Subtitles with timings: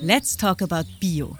[0.00, 1.38] Let's Talk About Bio.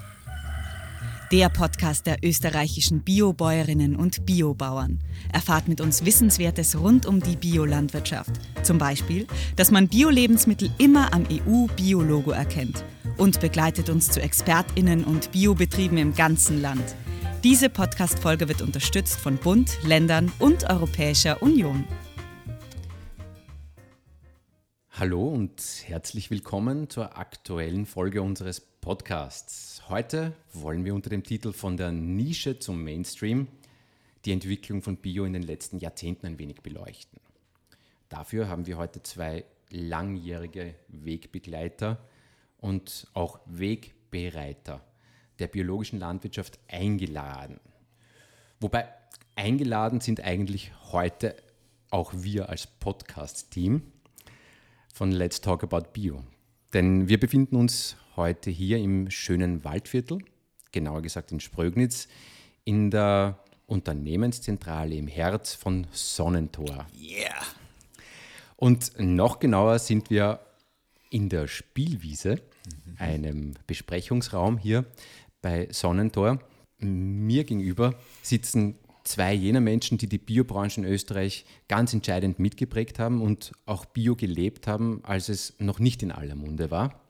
[1.30, 5.00] Der Podcast der österreichischen Biobäuerinnen und Biobauern.
[5.30, 8.30] Erfahrt mit uns Wissenswertes rund um die Biolandwirtschaft.
[8.62, 12.82] Zum Beispiel, dass man Bio-Lebensmittel immer am EU-Biologo erkennt.
[13.18, 16.96] Und begleitet uns zu ExpertInnen und Biobetrieben im ganzen Land.
[17.44, 21.84] Diese Podcast-Folge wird unterstützt von Bund, Ländern und Europäischer Union.
[24.98, 29.82] Hallo und herzlich willkommen zur aktuellen Folge unseres Podcasts.
[29.90, 33.46] Heute wollen wir unter dem Titel Von der Nische zum Mainstream
[34.24, 37.20] die Entwicklung von Bio in den letzten Jahrzehnten ein wenig beleuchten.
[38.08, 41.98] Dafür haben wir heute zwei langjährige Wegbegleiter
[42.56, 44.80] und auch Wegbereiter
[45.38, 47.60] der biologischen Landwirtschaft eingeladen.
[48.60, 48.88] Wobei
[49.34, 51.36] eingeladen sind eigentlich heute
[51.90, 53.92] auch wir als Podcast-Team
[54.96, 56.24] von Let's Talk About Bio.
[56.72, 60.20] Denn wir befinden uns heute hier im schönen Waldviertel,
[60.72, 62.08] genauer gesagt in Sprögnitz,
[62.64, 66.86] in der Unternehmenszentrale im Herz von Sonnentor.
[66.98, 67.42] Yeah!
[68.56, 70.40] Und noch genauer sind wir
[71.10, 72.40] in der Spielwiese,
[72.96, 74.86] einem Besprechungsraum hier
[75.42, 76.38] bei Sonnentor.
[76.78, 83.22] Mir gegenüber sitzen zwei jener Menschen, die die Biobranche in Österreich ganz entscheidend mitgeprägt haben
[83.22, 87.00] und auch Bio gelebt haben, als es noch nicht in aller Munde war.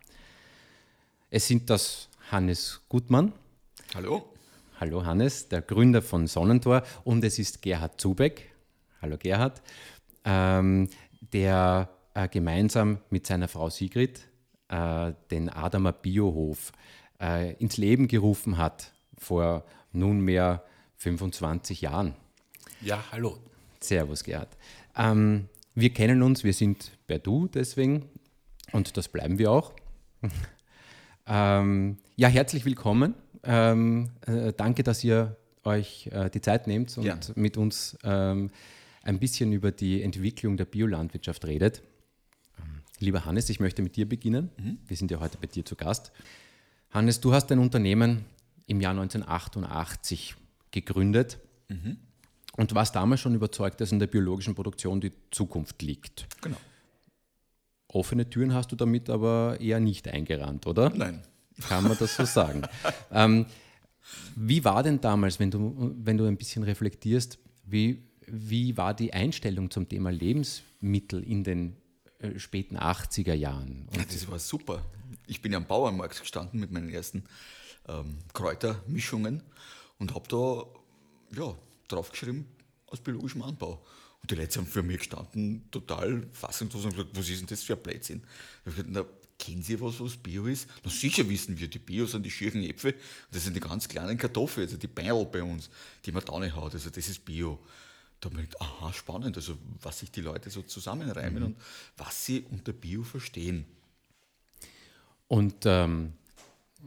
[1.31, 3.33] Es sind das Hannes Gutmann.
[3.95, 4.25] Hallo.
[4.79, 8.53] Hallo Hannes, der Gründer von Sonnentor und es ist Gerhard Zubeck.
[9.01, 9.63] Hallo Gerhard,
[10.25, 10.89] ähm,
[11.33, 14.21] der äh, gemeinsam mit seiner Frau Sigrid
[14.69, 16.73] äh, den Adamer Biohof
[17.21, 20.63] äh, ins Leben gerufen hat vor nunmehr
[20.99, 22.15] 25 Jahren.
[22.81, 23.39] Ja, hallo.
[23.81, 24.57] Servus, Gerhard.
[24.97, 28.09] Ähm, wir kennen uns, wir sind per Du deswegen
[28.73, 29.75] und das bleiben wir auch.
[31.27, 33.15] ähm, ja, herzlich willkommen.
[33.43, 37.19] Ähm, äh, danke, dass ihr euch äh, die Zeit nehmt und Ja.
[37.35, 38.51] mit uns ähm,
[39.03, 41.83] ein bisschen über die Entwicklung der Biolandwirtschaft redet.
[42.59, 44.51] Ähm, Lieber Hannes, ich möchte mit dir beginnen.
[44.87, 46.13] Wir sind ja heute bei dir zu Gast.
[46.91, 48.25] Hannes, du hast dein Unternehmen
[48.67, 50.35] im Jahr 1988
[50.85, 51.39] gegründet
[52.57, 56.27] und warst damals schon überzeugt, dass in der biologischen Produktion die Zukunft liegt.
[56.43, 56.57] Genau.
[57.89, 60.91] Offene Türen hast du damit aber eher nicht eingerannt, oder?
[60.91, 61.23] Nein.
[61.69, 62.63] Kann man das so sagen?
[63.11, 63.47] ähm,
[64.35, 69.13] wie war denn damals, wenn du, wenn du ein bisschen reflektierst, wie, wie war die
[69.13, 71.77] Einstellung zum Thema Lebensmittel in den
[72.19, 73.89] äh, späten 80er Jahren?
[73.91, 74.85] Und Das war super.
[75.27, 77.25] Ich bin ja am Bauernmarkt gestanden mit meinen ersten
[77.89, 79.43] ähm, Kräutermischungen
[79.99, 81.55] und habe da ja,
[81.89, 82.47] draufgeschrieben
[82.87, 83.85] aus biologischem Anbau.
[84.23, 87.63] Und die Leute haben für mich gestanden, total fassungslos und gesagt, was ist denn das
[87.63, 88.23] für ein Blödsinn?
[88.65, 89.05] Ich habe gesagt, na,
[89.39, 90.69] kennen Sie was, was Bio ist?
[90.83, 92.95] Na sicher wissen wir, die Bio sind die schieren Äpfel,
[93.31, 95.71] das sind die ganz kleinen Kartoffeln, also die Beil bei uns,
[96.05, 97.59] die man da nicht hat, also das ist Bio.
[98.21, 101.57] Da habe ich gedacht, aha, spannend, also was sich die Leute so zusammenreimen und
[101.99, 103.67] was sie unter Bio verstehen.
[105.29, 106.15] Und ähm,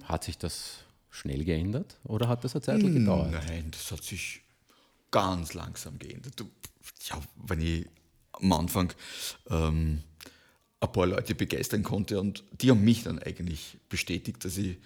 [0.03, 3.31] hat sich das schnell geändert oder hat das eine Zeit lang gedauert?
[3.31, 4.41] Nein, das hat sich
[5.11, 6.43] ganz langsam geändert.
[7.05, 7.85] Ja, wenn ich
[8.33, 8.93] am Anfang
[9.49, 10.03] ähm,
[10.79, 14.77] ein paar Leute begeistern konnte und die haben mich dann eigentlich bestätigt, dass ich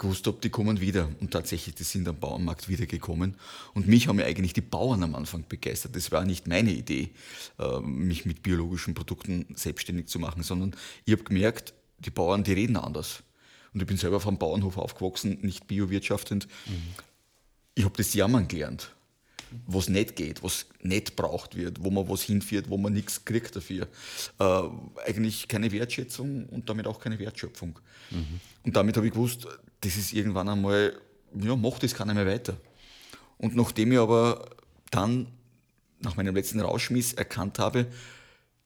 [0.00, 1.08] gewusst habe, die kommen wieder.
[1.20, 3.36] Und tatsächlich, die sind am Bauernmarkt wiedergekommen.
[3.74, 5.94] Und mich haben ja eigentlich die Bauern am Anfang begeistert.
[5.94, 7.10] Das war nicht meine Idee,
[7.58, 12.54] äh, mich mit biologischen Produkten selbstständig zu machen, sondern ich habe gemerkt, die Bauern, die
[12.54, 13.22] reden anders.
[13.72, 16.48] Und ich bin selber vom Bauernhof aufgewachsen, nicht biowirtschaftend.
[17.74, 18.94] Ich habe das Jammern gelernt,
[19.66, 23.54] was nicht geht, was nicht braucht wird, wo man was hinführt, wo man nichts kriegt
[23.54, 23.86] dafür.
[24.38, 24.62] Äh,
[25.06, 27.78] eigentlich keine Wertschätzung und damit auch keine Wertschöpfung.
[28.64, 29.46] Und damit habe ich gewusst,
[29.80, 30.98] das ist irgendwann einmal,
[31.40, 32.56] ja, macht das keiner mehr weiter.
[33.38, 34.50] Und nachdem ich aber
[34.90, 35.28] dann
[36.00, 37.86] nach meinem letzten Rausschmiss erkannt habe,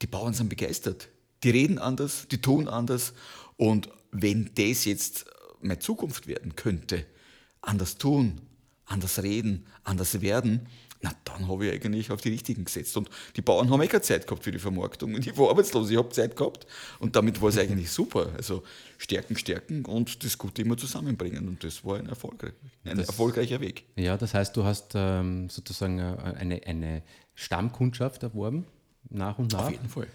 [0.02, 1.08] die Bauern sind begeistert.
[1.42, 3.12] Die reden anders, die tun anders.
[3.56, 5.26] Und wenn das jetzt
[5.60, 7.04] meine Zukunft werden könnte,
[7.60, 8.40] anders tun,
[8.86, 10.68] anders reden, anders werden,
[11.02, 12.96] na dann habe ich eigentlich auf die Richtigen gesetzt.
[12.96, 15.14] Und die Bauern haben eh keine Zeit gehabt für die Vermarktung.
[15.14, 16.66] Und ich war arbeitslos, ich habe Zeit gehabt.
[16.98, 18.30] Und damit war es eigentlich super.
[18.36, 18.62] Also
[18.96, 21.46] stärken, stärken und das Gute immer zusammenbringen.
[21.48, 22.52] Und das war ein, erfolgreich,
[22.84, 23.84] ein Das- erfolgreicher Weg.
[23.96, 27.02] Ja, das heißt, du hast ähm, sozusagen äh, eine, eine
[27.34, 28.64] Stammkundschaft erworben,
[29.10, 29.64] nach und nach.
[29.64, 30.06] Auf jeden Fall.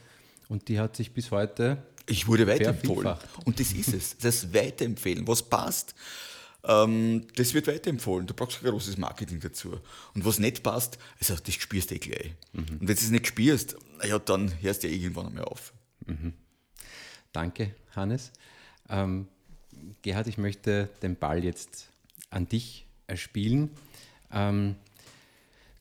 [0.48, 1.78] Und die hat sich bis heute
[2.10, 3.16] Ich wurde weiterempfohlen.
[3.46, 4.18] Und das ist es.
[4.18, 5.96] Das Weiterempfehlen, was passt,
[6.64, 8.28] ähm, das wird weiterempfohlen.
[8.28, 9.80] Du brauchst kein großes Marketing dazu.
[10.14, 12.34] Und was nicht passt, also das spürst du eh gleich.
[12.54, 13.76] Und wenn du es nicht spürst,
[14.06, 15.74] ja, dann hörst du ja irgendwann einmal auf.
[17.32, 18.32] Danke, Hannes.
[18.90, 19.28] Ähm,
[20.02, 21.90] Gerhard, ich möchte den Ball jetzt
[22.30, 23.70] an dich erspielen.
[24.32, 24.76] Ähm,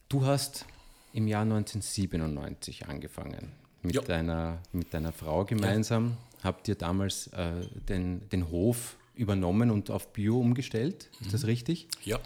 [0.09, 0.67] du hast
[1.13, 3.53] im Jahr 1997 angefangen
[3.83, 4.03] mit, ja.
[4.03, 6.17] deiner, mit deiner Frau gemeinsam.
[6.39, 6.45] Ja.
[6.45, 11.09] Habt ihr damals äh, den, den Hof übernommen und auf Bio umgestellt?
[11.21, 11.33] Ist mhm.
[11.33, 11.89] das richtig?
[12.05, 12.19] Ja.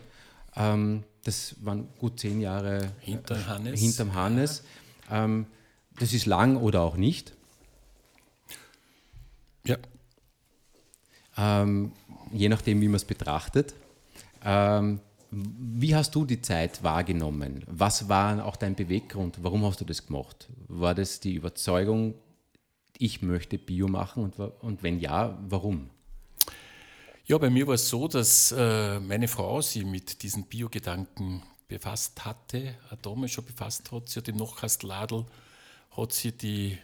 [0.55, 3.81] Ähm, das waren gut zehn Jahre Hinter Hannes.
[3.81, 4.63] hinterm Hannes.
[5.11, 5.25] Ja.
[5.25, 5.47] Ähm,
[5.99, 7.33] das ist lang oder auch nicht.
[9.65, 9.77] Ja.
[11.37, 11.93] Ähm,
[12.33, 13.75] je nachdem, wie man es betrachtet.
[15.35, 17.65] Wie hast du die Zeit wahrgenommen?
[17.67, 19.39] Was war auch dein Beweggrund?
[19.41, 20.51] Warum hast du das gemacht?
[20.69, 22.15] War das die Überzeugung,
[22.99, 25.89] ich möchte Bio machen und, und wenn ja, warum?
[27.25, 32.27] Ja, bei mir war es so, dass äh, meine Frau sich mit diesen Bio-Gedanken befasst
[32.27, 34.11] hatte, damals schon befasst hat.
[34.11, 35.25] Sie hat im Nachkastladel
[35.97, 36.79] hat sie die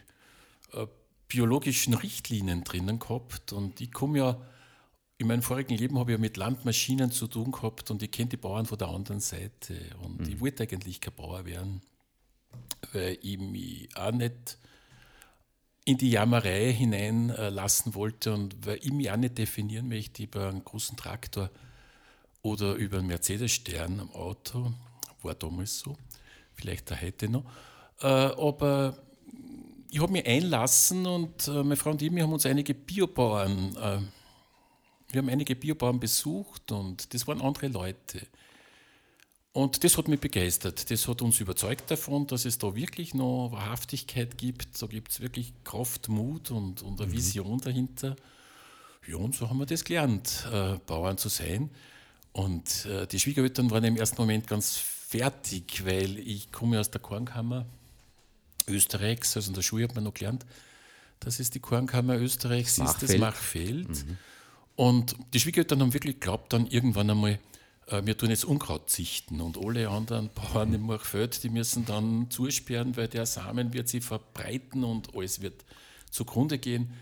[0.73, 0.87] äh,
[1.29, 4.41] biologischen Richtlinien drinnen gehabt und ich komme ja
[5.19, 8.29] in meinem vorigen Leben habe ich ja mit Landmaschinen zu tun gehabt und ich kenne
[8.31, 9.75] die Bauern von der anderen Seite.
[10.03, 10.29] Und mhm.
[10.29, 11.83] ich wollte eigentlich kein Bauer werden,
[12.93, 14.59] weil ich mich auch nicht
[15.85, 20.65] in die Jammerei hineinlassen wollte und weil ich mich auch nicht definieren möchte über einen
[20.65, 21.51] großen Traktor
[22.43, 24.73] oder über einen Mercedes-Stern am Auto.
[25.23, 25.97] War damals so,
[26.55, 27.45] vielleicht auch heute noch.
[28.01, 28.97] Äh, aber
[29.91, 33.99] ich habe mich einlassen und äh, meine Frau und ich, haben uns einige Biobauern äh,
[35.11, 38.21] wir haben einige Biobauern besucht und das waren andere Leute.
[39.53, 40.91] Und das hat mich begeistert.
[40.91, 44.81] Das hat uns überzeugt davon, dass es da wirklich noch Wahrhaftigkeit gibt.
[44.81, 47.17] Da gibt es wirklich Kraft, Mut und, und eine mhm.
[47.17, 48.15] Vision dahinter.
[49.07, 51.71] Ja, und so haben wir das gelernt, äh, Bauern zu sein.
[52.33, 57.01] Und äh, die Schwiegereltern waren im ersten Moment ganz fertig, weil ich komme aus der
[57.01, 57.67] Kornkammer
[58.69, 60.45] Österreichs, also in der Schule hat man noch gelernt,
[61.21, 63.03] dass es die Kornkammer Österreichs Machfeld.
[63.03, 63.89] ist, das Machfeld.
[63.89, 64.19] Mhm.
[64.79, 67.41] Und die Schwiegereltern haben wirklich geglaubt, dann irgendwann einmal,
[67.89, 72.31] äh, wir tun jetzt Unkraut zichten und alle anderen Bauern im Machfeld, die müssen dann
[72.31, 75.65] zusperren, weil der Samen wird sich verbreiten und alles wird
[76.13, 76.93] zugrunde gehen.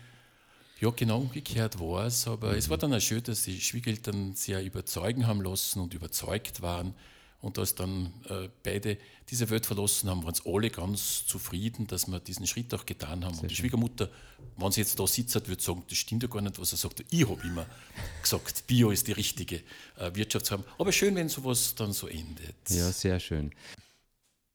[0.79, 2.57] Ja, genau umgekehrt war es, aber mhm.
[2.57, 6.95] es war dann auch schön, dass die Schwiegereltern sehr überzeugen haben lassen und überzeugt waren
[7.41, 8.97] und als dann äh, beide
[9.29, 13.23] diese Welt verlassen haben, waren es alle ganz zufrieden, dass wir diesen Schritt auch getan
[13.23, 13.33] haben.
[13.35, 14.09] Sehr und die Schwiegermutter,
[14.57, 17.03] wenn sie jetzt da sitzt, würde sagen, das stimmt ja gar nicht, was er sagt.
[17.11, 17.67] Ich habe immer
[18.21, 19.57] gesagt, Bio ist die richtige
[19.97, 20.63] äh, Wirtschaftsform.
[20.79, 22.55] Aber schön, wenn sowas dann so endet.
[22.69, 23.51] Ja, sehr schön.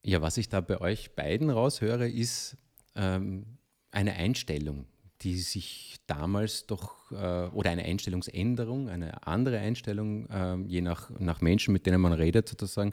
[0.05, 2.57] Ja, was ich da bei euch beiden raushöre, ist
[2.97, 3.47] ähm,
[3.93, 4.87] eine Einstellung,
[5.23, 11.41] die sich damals doch, äh, oder eine Einstellungsänderung, eine andere Einstellung, äh, je nach, nach
[11.41, 12.93] Menschen, mit denen man redet, sozusagen.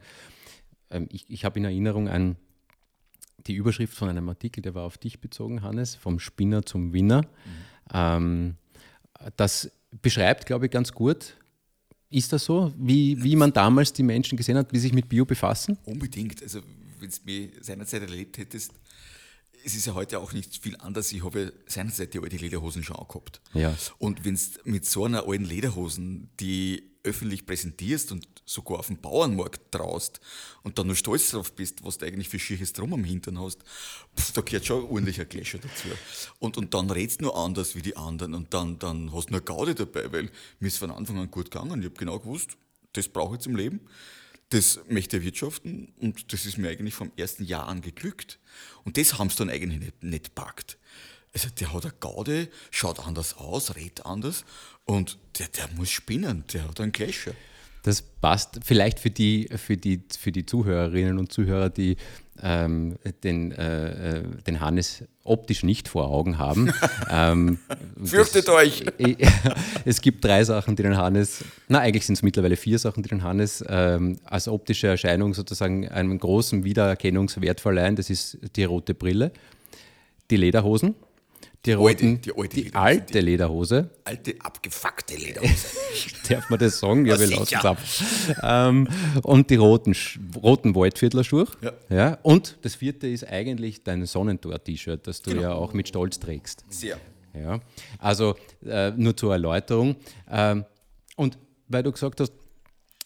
[0.90, 2.36] Ähm, ich ich habe in Erinnerung an
[3.48, 7.22] die Überschrift von einem Artikel, der war auf dich bezogen, Hannes, vom Spinner zum Winner.
[7.22, 7.28] Mhm.
[7.94, 8.56] Ähm,
[9.36, 9.72] das
[10.02, 11.36] beschreibt, glaube ich, ganz gut,
[12.10, 15.26] ist das so, wie, wie man damals die Menschen gesehen hat, wie sich mit Bio
[15.26, 15.78] befassen?
[15.86, 16.42] Unbedingt.
[16.42, 16.62] Also,
[17.00, 18.74] wenn du mich seinerzeit erlebt hättest,
[19.66, 21.12] es ist ja heute auch nicht viel anders.
[21.12, 23.42] Ich habe seinerzeit die alte Lederhosen schon angehabt.
[23.54, 23.76] Ja.
[23.98, 28.98] Und wenn du mit so einer alten Lederhosen die öffentlich präsentierst und sogar auf dem
[28.98, 30.20] Bauernmarkt traust
[30.64, 33.62] und dann nur stolz drauf bist, was du eigentlich für schieres Drum am Hintern hast,
[34.18, 35.88] pf, da gehört schon ein ordentlicher Gläscher dazu.
[36.40, 39.34] Und, und dann redst du nur anders wie die anderen und dann, dann hast du
[39.34, 40.30] nur Gaude dabei, weil
[40.60, 41.80] mir ist von Anfang an gut gegangen.
[41.80, 42.58] Ich habe genau gewusst,
[42.94, 43.82] das brauche ich zum Leben
[44.50, 48.40] das möchte er wirtschaften und das ist mir eigentlich vom ersten Jahr an geglückt.
[48.84, 50.78] Und das haben sie dann eigentlich nicht, nicht packt.
[51.34, 54.46] Also der hat eine Gaude, schaut anders aus, redet anders
[54.86, 57.36] und der, der muss spinnen, der hat einen Clasher.
[57.84, 61.96] Das passt vielleicht für die, für die, für die Zuhörerinnen und Zuhörer, die
[62.42, 66.74] ähm, den, äh, äh den Hannes optisch nicht vor Augen haben.
[67.10, 67.60] ähm,
[68.04, 68.84] Fürchtet das, euch!
[69.86, 73.10] es gibt drei Sachen, die den Hannes, na eigentlich sind es mittlerweile vier Sachen, die
[73.10, 77.96] den Hannes ähm, als optische Erscheinung sozusagen einen großen Wiedererkennungswert verleihen.
[77.96, 79.32] Das ist die rote Brille,
[80.30, 80.96] die Lederhosen,
[81.70, 83.90] die, roten, die, alte, die, die alte Lederhose.
[84.04, 85.68] Alte, abgefuckte Lederhose.
[86.30, 87.06] Darf man das sagen?
[87.06, 87.78] Ja, wir lassen es ab.
[88.44, 88.88] Ähm,
[89.24, 89.96] und die roten,
[90.36, 91.48] roten Waldviertlerschuhe.
[91.62, 91.74] Ja.
[91.90, 92.18] ja.
[92.24, 95.42] Und das vierte ist eigentlich dein Sonnentor-T-Shirt, das du genau.
[95.42, 96.66] ja auch mit Stolz trägst.
[96.70, 96.98] Sehr.
[97.34, 97.60] Ja.
[98.00, 98.36] Also
[98.66, 99.96] äh, nur zur Erläuterung.
[100.30, 100.66] Ähm,
[101.16, 102.34] und weil du gesagt hast,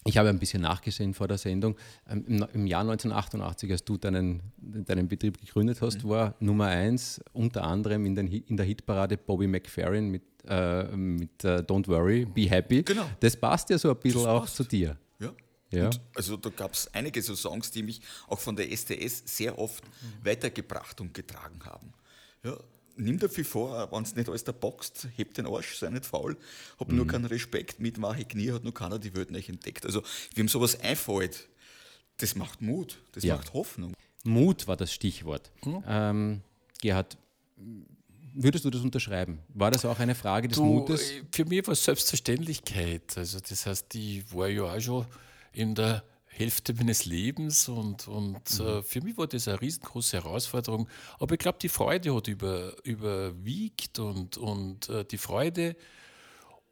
[0.05, 1.77] ich habe ein bisschen nachgesehen vor der Sendung.
[2.09, 6.09] Ähm, Im Jahr 1988, als du deinen, deinen Betrieb gegründet hast, mhm.
[6.09, 11.43] war Nummer eins unter anderem in, den, in der Hitparade Bobby McFerrin mit, äh, mit
[11.43, 12.83] uh, Don't Worry, Be Happy.
[12.83, 13.05] Genau.
[13.19, 14.97] Das passt ja so ein bisschen auch zu dir.
[15.19, 15.33] Ja.
[15.71, 15.85] ja.
[15.85, 19.57] Und also da gab es einige so Songs, die mich auch von der STS sehr
[19.57, 20.25] oft mhm.
[20.25, 21.93] weitergebracht und getragen haben.
[22.43, 22.57] Ja,
[22.95, 26.05] nimm dir viel vor, wenn es nicht alles da boxt, hebt den Arsch, sei nicht
[26.05, 26.37] faul,
[26.79, 29.85] hab nur keinen Respekt, mit wache Knie hat nur keiner die Welt nicht entdeckt.
[29.85, 30.01] Also,
[30.35, 31.47] wie ihm sowas einfällt,
[32.17, 33.35] das macht Mut, das Ja.
[33.35, 33.93] macht Hoffnung.
[34.23, 35.51] Mut war das Stichwort.
[35.87, 36.41] Ähm,
[36.81, 37.17] Gerhard,
[38.33, 39.39] würdest du das unterschreiben?
[39.49, 41.11] War das auch eine Frage des Du, Mutes?
[41.11, 43.17] äh, Für mich war es Selbstverständlichkeit.
[43.17, 45.05] Also das heißt, ich war ja auch schon
[45.51, 46.03] in der
[46.35, 48.65] Hälfte meines Lebens und, und Mhm.
[48.65, 50.87] äh, für mich war das eine riesengroße Herausforderung.
[51.19, 55.75] Aber ich glaube, die Freude hat über, überwiegt und, und äh, die Freude,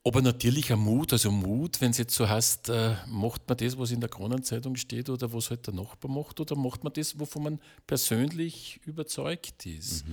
[0.04, 3.78] aber natürlich ein Mut, also Mut, wenn es jetzt so heißt, äh, macht man das,
[3.78, 7.20] was in der Kronenzeitung steht oder was halt der Nachbar macht oder macht man das,
[7.20, 10.04] wovon man persönlich überzeugt ist.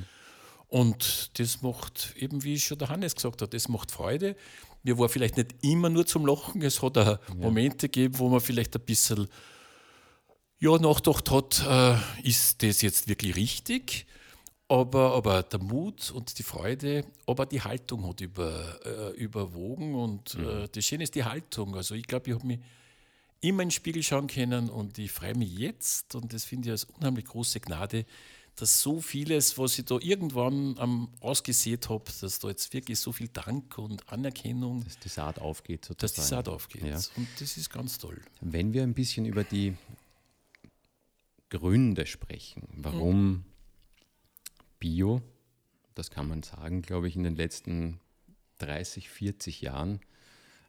[0.67, 4.37] Und das macht, eben wie schon der Hannes gesagt hat, das macht Freude.
[4.83, 8.41] Mir war vielleicht nicht immer nur zum Lachen, es hat auch Momente gegeben, wo man
[8.41, 9.29] vielleicht ein bisschen
[10.61, 14.07] ja, nachgedacht hat, äh, ist das jetzt wirklich richtig?
[14.67, 20.35] Aber, aber der Mut und die Freude, aber die Haltung hat über, äh, überwogen und
[20.35, 21.75] äh, das Schöne ist die Haltung.
[21.75, 22.59] Also ich glaube, ich habe mich
[23.41, 26.73] immer in den Spiegel schauen können und ich freue mich jetzt und das finde ich
[26.73, 28.05] als unheimlich große Gnade,
[28.59, 33.13] dass so vieles, was ich da irgendwann am ausgesät habe, dass da jetzt wirklich so
[33.13, 35.85] viel Dank und Anerkennung, dass die Saat aufgeht.
[35.85, 36.01] Sozusagen.
[36.01, 36.83] dass die Saat aufgeht.
[36.83, 37.01] Ja.
[37.17, 38.21] Und das ist ganz toll.
[38.41, 39.77] Wenn wir ein bisschen über die
[41.51, 43.45] Gründe sprechen, warum
[44.81, 45.23] Bio,
[45.95, 48.01] das kann man sagen, glaube ich, in den letzten
[48.59, 50.01] 30, 40 Jahren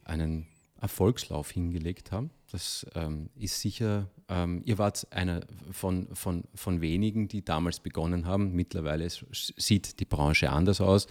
[0.03, 0.48] einen
[0.81, 2.31] Erfolgslauf hingelegt haben.
[2.51, 8.25] Das ähm, ist sicher, ähm, ihr wart einer von, von, von wenigen, die damals begonnen
[8.25, 8.53] haben.
[8.53, 11.07] Mittlerweile sieht die Branche anders aus.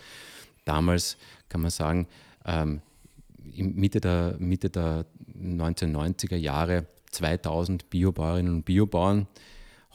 [0.65, 1.17] Damals
[1.49, 2.09] kann man sagen,
[2.45, 2.83] ähm,
[3.57, 5.07] Mitte der, Mitte der
[5.41, 9.27] 1990er Jahre 2000 Biobäuerinnen und Biobauern.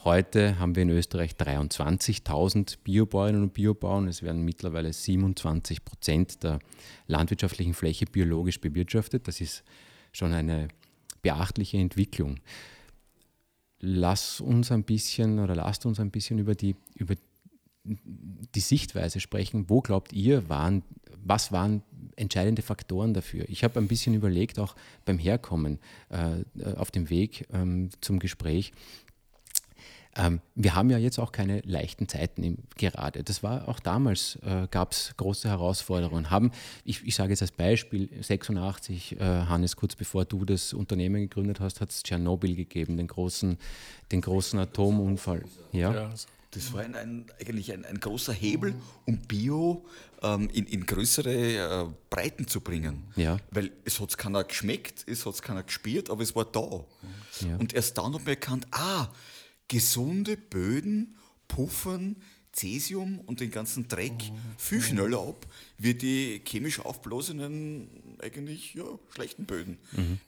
[0.04, 4.06] Heute haben wir in Österreich 23.000 Biobäuerinnen und Biobauern.
[4.06, 6.58] Es werden mittlerweile 27 Prozent der
[7.06, 9.26] landwirtschaftlichen Fläche biologisch bewirtschaftet.
[9.26, 9.64] Das ist
[10.12, 10.68] schon eine
[11.22, 12.40] beachtliche Entwicklung.
[13.80, 17.14] Lass uns ein bisschen oder lasst uns ein bisschen über die, über
[17.84, 19.70] die Sichtweise sprechen.
[19.70, 20.82] Wo glaubt ihr, waren,
[21.16, 21.82] was waren
[22.16, 23.46] entscheidende Faktoren dafür?
[23.48, 25.78] Ich habe ein bisschen überlegt, auch beim Herkommen
[26.10, 28.72] äh, auf dem Weg ähm, zum Gespräch.
[30.16, 33.24] Ähm, wir haben ja jetzt auch keine leichten Zeiten im, gerade.
[33.24, 36.30] Das war auch damals, äh, gab es große Herausforderungen.
[36.30, 36.52] Haben,
[36.84, 41.60] ich, ich sage jetzt als Beispiel, 86, äh, Hannes, kurz bevor du das Unternehmen gegründet
[41.60, 43.58] hast, hat es Tschernobyl gegeben, den großen,
[44.12, 45.42] den großen Atomunfall.
[45.72, 45.92] Ja?
[45.92, 46.10] Ja,
[46.52, 48.74] Das war ein, ein, eigentlich ein, ein großer Hebel,
[49.06, 49.84] um Bio
[50.22, 53.04] ähm, in, in größere äh, Breiten zu bringen.
[53.16, 53.38] Ja.
[53.50, 56.84] Weil es hat keiner geschmeckt, es hat keiner gespürt, aber es war da.
[57.40, 57.56] Ja.
[57.58, 59.08] Und erst dann hat man erkannt, ah,
[59.68, 61.16] gesunde Böden
[61.48, 62.16] puffern
[62.52, 67.88] Cäsium und den ganzen Dreck viel schneller ab, wie die chemisch aufblasenen,
[68.22, 69.78] eigentlich ja, schlechten Böden.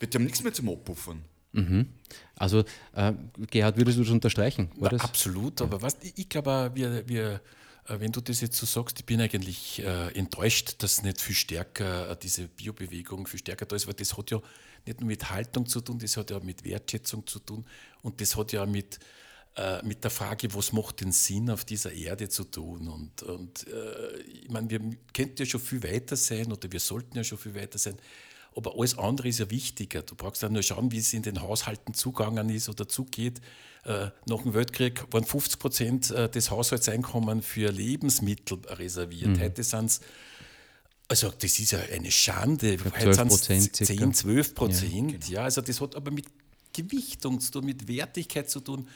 [0.01, 1.23] Weil Die haben nichts mehr zum Abpuffern.
[1.53, 1.87] Mhm.
[2.35, 3.13] Also, äh,
[3.51, 4.69] Gerhard, würdest du das unterstreichen?
[4.77, 5.01] War Na, das?
[5.03, 7.41] absolut, aber was, ich, ich glaube, auch, wir, wir,
[7.87, 11.35] äh, wenn du das jetzt so sagst, ich bin eigentlich äh, enttäuscht, dass nicht viel
[11.35, 14.41] stärker äh, diese Biobewegung viel stärker da ist, weil das hat ja
[14.85, 17.65] nicht nur mit Haltung zu tun, das hat ja mit Wertschätzung zu tun
[18.03, 18.99] und das hat ja mit,
[19.57, 22.89] äh, mit der Frage, was macht den Sinn auf dieser Erde zu tun.
[22.89, 24.81] Und, und äh, ich meine, wir
[25.15, 27.97] könnten ja schon viel weiter sein oder wir sollten ja schon viel weiter sein.
[28.55, 30.03] Aber alles andere ist ja wichtiger.
[30.03, 33.41] Du brauchst ja nur schauen, wie es in den Haushalten zugangen ist oder zugeht.
[33.85, 39.41] Äh, nach dem Weltkrieg waren 50 Prozent äh, des Haushaltseinkommens für Lebensmittel reserviert.
[39.41, 40.01] Heute sind es,
[41.09, 42.77] also das ist ja eine Schande.
[42.85, 44.03] Heute 12% sind's circa.
[44.03, 45.29] 10, 12 Prozent.
[45.31, 46.27] Ja, also das hat aber mit
[46.75, 48.87] Gewichtung zu tun, mit Wertigkeit zu tun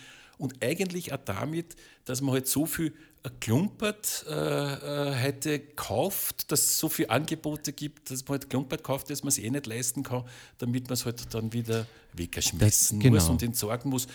[0.40, 2.92] und eigentlich auch damit, dass man halt so viel
[3.40, 8.82] klumpert äh, äh, heute kauft, dass es so viele Angebote gibt, dass man halt klumpert
[8.82, 10.24] kauft, dass man es eh nicht leisten kann,
[10.58, 13.32] damit man es halt dann wieder wegschmeißen Das- muss genau.
[13.32, 14.06] und entsorgen muss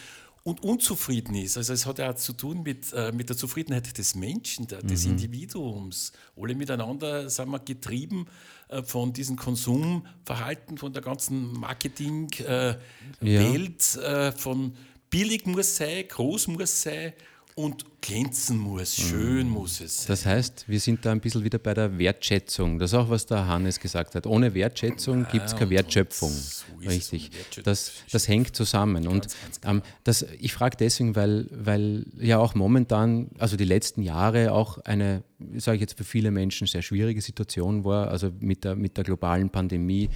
[0.43, 1.57] und unzufrieden ist.
[1.57, 4.81] Also es hat ja auch zu tun mit, äh, mit der Zufriedenheit des Menschen, der,
[4.81, 6.11] des Individuums.
[6.39, 8.25] Alle miteinander sind wir getrieben
[8.69, 14.75] äh, von diesem Konsumverhalten, von der ganzen Marketing-Welt, äh, von
[15.15, 17.13] billig muss sein, groß muss sein
[17.55, 20.07] und glänzen muss, schön muss es sein.
[20.09, 22.79] Das heißt, wir sind da ein bisschen wieder bei der Wertschätzung.
[22.79, 24.27] Das ist auch, was der Hannes gesagt hat.
[24.27, 26.31] Ohne Wertschätzung gibt es keine Wertschöpfung.
[26.31, 26.65] so.
[26.85, 27.31] Richtig.
[27.63, 29.07] Das, das hängt zusammen.
[29.07, 29.29] Und
[29.63, 34.79] ähm, das, ich frage deswegen, weil, weil ja auch momentan, also die letzten Jahre auch
[34.79, 35.23] eine,
[35.55, 38.09] sage ich jetzt für viele Menschen, sehr schwierige Situation war.
[38.09, 40.09] Also mit der, mit der globalen Pandemie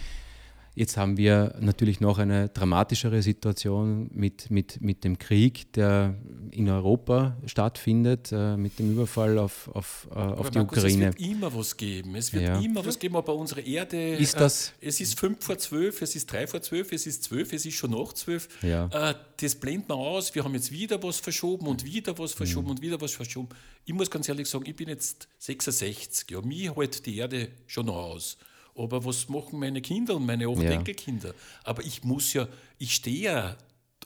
[0.80, 6.16] Jetzt haben wir natürlich noch eine dramatischere Situation mit, mit, mit dem Krieg, der
[6.52, 11.10] in Europa stattfindet, äh, mit dem Überfall auf, auf, äh, auf die Markus, Ukraine.
[11.10, 12.16] Es wird immer was geben.
[12.16, 12.62] Es wird Ja.
[12.62, 14.16] immer was geben, aber unsere Erde.
[14.16, 17.24] Ist das- Äh, es ist fünf vor zwölf, es ist drei vor zwölf, es ist
[17.26, 18.48] zwölf, es ist schon nach zwölf.
[18.64, 18.86] Ja.
[19.10, 20.34] Äh, das blendet man aus.
[20.34, 22.72] Wir haben jetzt wieder was verschoben und wieder was verschoben Mhm.
[22.72, 23.50] und wieder was verschoben.
[23.84, 26.32] Ich muss ganz ehrlich sagen, ich bin jetzt 66.
[26.32, 28.38] Ja, mich hält die Erde schon noch aus.
[28.80, 30.72] Aber was machen meine Kinder und meine acht Ja.
[30.72, 31.34] Enkelkinder?
[31.64, 33.58] Aber ich muss ja, ich stehe ja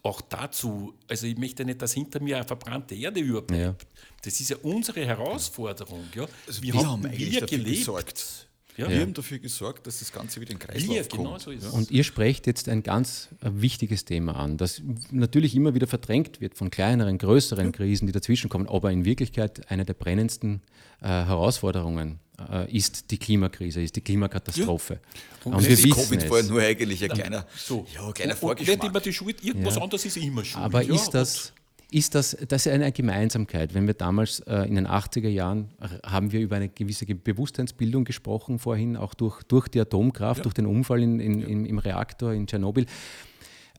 [0.02, 3.84] auch dazu, also ich möchte nicht, dass hinter mir eine verbrannte Erde überbleibt.
[3.84, 3.90] Ja.
[4.24, 6.04] Das ist ja unsere Herausforderung.
[6.14, 6.26] Ja.
[6.46, 8.50] Also wir haben eigentlich dafür gesorgt.
[8.76, 8.90] Ja.
[8.90, 11.24] Wir haben dafür gesorgt, dass das Ganze wieder in den Kreislauf Wir, kommt.
[11.24, 11.72] genau so ist es.
[11.72, 16.42] Und ihr sprecht jetzt ein ganz äh, wichtiges Thema an, das natürlich immer wieder verdrängt
[16.42, 20.64] wird von kleineren, größeren Krisen, die dazwischenkommen, aber in Wirklichkeit eine der brennendsten
[21.02, 22.20] äh, Herausforderungen
[22.68, 25.00] ist die Klimakrise, ist die Klimakatastrophe.
[25.44, 26.50] Und, Und wir wissen Covid war es.
[26.50, 27.86] nur eigentlich ein kleiner, So.
[27.94, 28.84] ja, ein kleiner und, und nicht Vorgeschmack.
[28.90, 29.82] immer die Schuld, irgendwas Ja.
[29.82, 30.64] anderes ist immer schuld.
[30.64, 31.54] Aber ja, ist das,
[31.92, 33.74] ist das, das ist eine Gemeinsamkeit.
[33.76, 37.16] Wenn wir damals äh, in den 80er Jahren r- haben wir über eine gewisse Ge-
[37.24, 41.78] Bewusstseinsbildung gesprochen, vorhin auch durch, durch die Atomkraft, durch den Unfall in, in, im, im
[41.78, 42.88] Reaktor in Tschernobyl.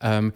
[0.00, 0.32] Ähm,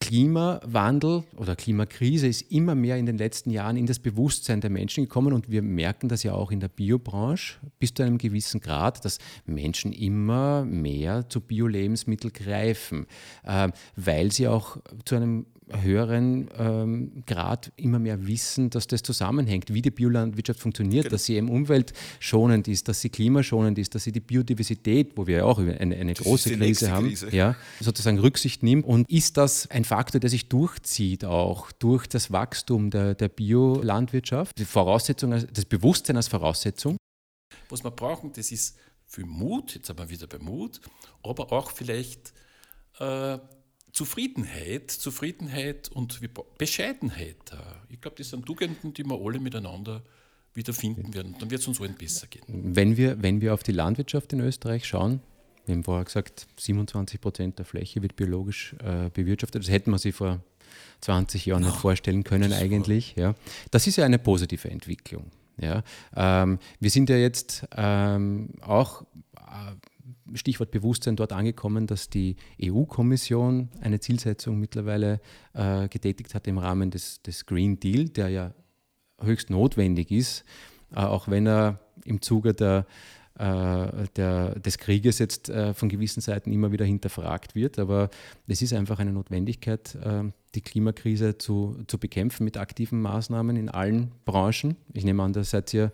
[0.00, 5.04] Klimawandel oder Klimakrise ist immer mehr in den letzten Jahren in das Bewusstsein der Menschen
[5.04, 9.04] gekommen und wir merken das ja auch in der Biobranche bis zu einem gewissen Grad,
[9.04, 13.06] dass Menschen immer mehr zu Bio-Lebensmitteln greifen,
[13.44, 15.46] äh, weil sie auch zu einem
[15.80, 21.36] höheren ähm, Grad immer mehr wissen, dass das zusammenhängt, wie die Biolandwirtschaft funktioniert, dass sie
[21.36, 25.58] eben umweltschonend ist, dass sie klimaschonend ist, dass sie die Biodiversität, wo wir ja auch
[25.58, 27.34] eine, eine große Krise haben, Krise.
[27.34, 28.84] ja, sozusagen Rücksicht nimmt.
[28.84, 34.58] Und ist das ein Faktor, der sich durchzieht auch durch das Wachstum der, der Biolandwirtschaft,
[34.58, 36.96] die Voraussetzung, das Bewusstsein als Voraussetzung?
[37.68, 40.80] was wir brauchen, das ist für Mut, jetzt sind wir wieder bei Mut,
[41.22, 42.32] aber auch vielleicht
[42.98, 43.38] äh,
[43.92, 46.20] Zufriedenheit, Zufriedenheit und
[46.58, 47.36] Bescheidenheit.
[47.52, 47.92] äh.
[47.94, 50.02] Ich glaube, das sind Tugenden, die wir alle miteinander
[50.54, 51.36] wieder finden werden.
[51.38, 52.42] Dann wird es uns allen besser gehen.
[52.46, 55.20] Wenn wir, wenn wir auf die Landwirtschaft in Österreich schauen,
[55.66, 59.62] wir haben vorher gesagt, 27 Prozent der Fläche wird biologisch äh, bewirtschaftet.
[59.62, 60.40] Das hätten wir sich vor
[61.02, 63.14] 20 Jahren nicht vorstellen können eigentlich.
[63.16, 63.34] Ja.
[63.70, 65.30] Das ist ja eine positive Entwicklung.
[65.60, 65.82] Ja.
[66.16, 69.02] Ähm, wir sind ja jetzt ähm, auch
[69.36, 69.74] äh,
[70.34, 75.20] Stichwort Bewusstsein dort angekommen, dass die EU-Kommission eine Zielsetzung mittlerweile
[75.54, 78.54] äh, getätigt hat im Rahmen des, des Green Deal, der ja
[79.20, 80.44] höchst notwendig ist,
[80.92, 82.86] äh, auch wenn er im Zuge der,
[83.38, 87.78] äh, der, des Krieges jetzt äh, von gewissen Seiten immer wieder hinterfragt wird.
[87.78, 88.10] Aber
[88.46, 93.68] es ist einfach eine Notwendigkeit, äh, die Klimakrise zu, zu bekämpfen mit aktiven Maßnahmen in
[93.68, 94.76] allen Branchen.
[94.92, 95.92] Ich nehme an, da seid ihr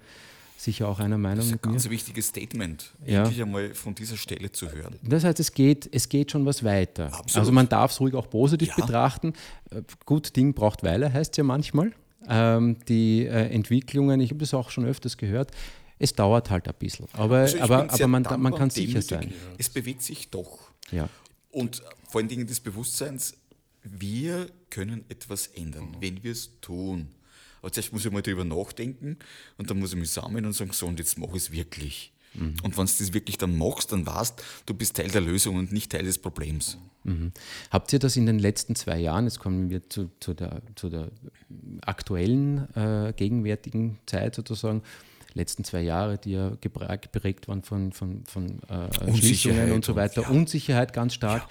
[0.57, 1.73] sicher auch einer Meinung Das ist ein mit mir.
[1.73, 3.23] ganz wichtiges Statement, Ja.
[3.23, 4.97] endlich einmal von dieser Stelle zu hören.
[5.03, 7.07] Das heißt, es geht, es geht schon was weiter.
[7.07, 7.37] Absolut.
[7.37, 8.77] Also man darf es ruhig auch positiv Ja.
[8.77, 9.33] betrachten.
[9.71, 11.93] Äh, Gut Ding braucht Weile, heißt es ja manchmal.
[12.29, 15.51] Ähm, die äh, Entwicklungen, ich habe das auch schon öfters gehört,
[15.99, 17.07] es dauert halt ein bisschen.
[17.13, 19.33] Aber, Also aber, aber man, man kann sicher sein.
[19.59, 20.59] Es bewegt sich doch.
[20.91, 21.09] Ja.
[21.51, 23.35] Und vor allen Dingen des Bewusstseins,
[23.83, 27.09] wir können etwas ändern, wenn wir es tun.
[27.65, 29.17] Aber zuerst muss ich mal drüber nachdenken
[29.57, 32.13] und dann muss ich mich sammeln und sagen, so, und jetzt mache ich es wirklich.
[32.37, 35.73] Und wenn du das wirklich dann machst, dann weißt du, bist Teil der Lösung und
[35.73, 36.77] nicht Teil des Problems.
[37.71, 40.91] Habt ihr das in den letzten zwei Jahren, jetzt kommen wir zu, zu, der, zu
[40.91, 41.11] der
[41.83, 44.83] aktuellen, äh, gegenwärtigen Zeit sozusagen,
[45.35, 49.97] letzten zwei Jahre, die ja geprägt, waren von, von, von äh, Schließungen Unsicherheit und so
[49.97, 50.41] weiter, und- ja.
[50.41, 51.47] Unsicherheit ganz stark.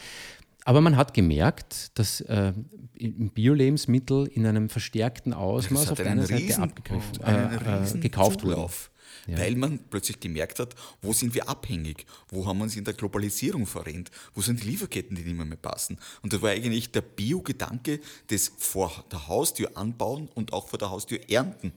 [0.65, 2.53] Aber man hat gemerkt, dass äh,
[2.95, 8.55] Biolebensmittel in einem verstärkten Ausmaß auf der einen Seite abgegriffen, äh, äh, gekauft wurde.
[8.55, 8.91] Zulauf,
[9.27, 12.93] Weil man plötzlich gemerkt hat, wo sind wir abhängig, wo haben wir uns in der
[12.93, 15.97] Globalisierung verrennt, wo sind die Lieferketten, die nicht mehr, mehr passen.
[16.21, 17.99] Und das war eigentlich der Bio-Gedanke
[18.29, 21.73] des vor der Haustür anbauen und auch vor der Haustür ernten.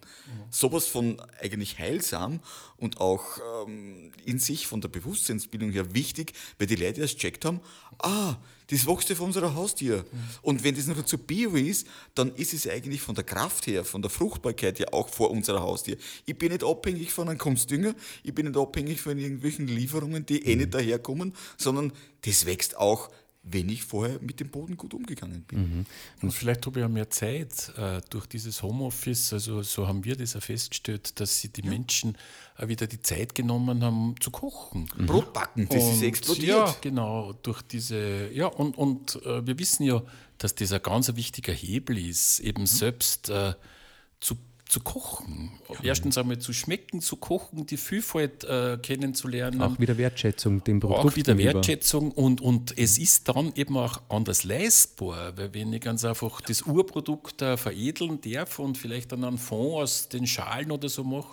[0.51, 2.41] Sowas von eigentlich heilsam
[2.77, 7.45] und auch ähm, in sich von der Bewusstseinsbildung her wichtig, weil die Leute erst checkt
[7.45, 7.61] haben,
[7.99, 8.37] ah,
[8.69, 10.05] das wächst ja von unserer Haustür.
[10.43, 13.85] Und wenn das noch dazu Bio ist, dann ist es eigentlich von der Kraft her,
[13.85, 15.97] von der Fruchtbarkeit ja auch vor unserer Haustür.
[16.25, 20.45] Ich bin nicht abhängig von einem Kunstdünger, ich bin nicht abhängig von irgendwelchen Lieferungen, die
[20.45, 23.11] eh nicht daherkommen, sondern das wächst auch,
[23.49, 25.87] wenn ich vorher mit dem Boden gut umgegangen bin.
[26.21, 29.33] Und vielleicht habe ich ja mehr Zeit äh, durch dieses Homeoffice.
[29.33, 32.17] Also so haben wir das ja festgestellt, dass sich die Menschen
[32.57, 34.87] auch wieder die Zeit genommen haben zu kochen.
[35.07, 36.49] Brot backen, das ist Und explodiert.
[36.49, 40.03] Ja, genau, durch diese, ja, und, und äh, wir wissen ja,
[40.39, 42.67] dass das ein ganz wichtiger Hebel ist, eben Mhm.
[42.67, 43.55] selbst äh,
[44.21, 44.37] zu
[44.69, 45.53] zu kochen.
[45.83, 49.63] Erstens einmal zu schmecken, zu kochen, die Vielfalt äh, kennenzulernen.
[49.63, 51.01] Auch wieder Wertschätzung dem Produkt.
[51.01, 55.81] Auch wieder Wertschätzung und, und es ist dann eben auch anders leistbar, weil wenn ich
[55.81, 60.73] ganz einfach das Urprodukt äh, veredeln darf und vielleicht dann einen Fond aus den Schalen
[60.73, 61.29] oder so mache,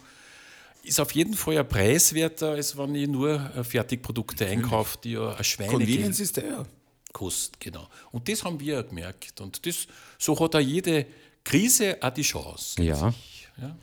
[0.83, 5.33] ist auf jeden Fall ein preiswerter, als wenn ich nur äh, Fertigprodukte einkaufe, die ja
[5.33, 6.65] ein Schweine Convenience ist der.
[7.11, 7.55] kosten.
[7.59, 7.87] Genau.
[8.11, 9.39] Und das haben wir gemerkt.
[9.41, 9.87] Und das,
[10.19, 11.05] so hat auch jede
[11.43, 12.81] Krise auch die Chance.
[12.81, 13.13] Ja.
[13.57, 13.75] Ja.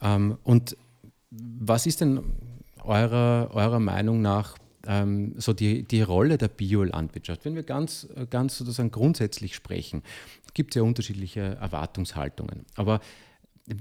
[0.00, 0.76] Ähm, und
[1.30, 2.20] was ist denn
[2.82, 4.56] eurer, eurer Meinung nach
[4.86, 7.44] ähm, so die, die Rolle der Biolandwirtschaft?
[7.44, 10.02] Wenn wir ganz, ganz sozusagen grundsätzlich sprechen,
[10.54, 12.64] gibt es ja unterschiedliche Erwartungshaltungen.
[12.74, 13.00] Aber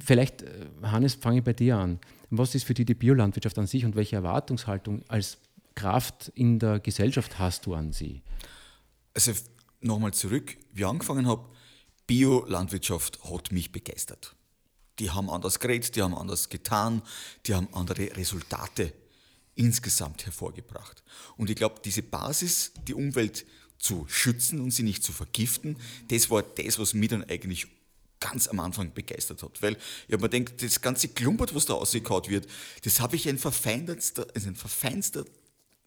[0.04, 2.00] vielleicht, äh, Hannes, fange ich bei dir an.
[2.30, 5.38] Was ist für dich die Biolandwirtschaft an sich und welche Erwartungshaltung als
[5.76, 8.22] Kraft in der Gesellschaft hast du an sie?
[9.14, 9.32] Also
[9.80, 11.46] nochmal zurück, wie ich angefangen habe,
[12.08, 14.36] Biolandwirtschaft hat mich begeistert.
[15.00, 17.04] Die haben anders geredet, die haben anders getan,
[17.46, 18.94] die haben andere Resultate
[19.56, 21.04] insgesamt hervorgebracht.
[21.36, 23.46] Und ich glaube, diese Basis, die Umwelt
[23.78, 27.68] zu schützen und sie nicht zu vergiften, das war das, was mich dann eigentlich
[28.20, 29.62] ganz am Anfang begeistert hat.
[29.62, 32.48] Weil ich habe mir gedacht, das ganze Klumpert, was da ausgekaut wird,
[32.84, 35.26] das habe ich in verfeinster, also in verfeinster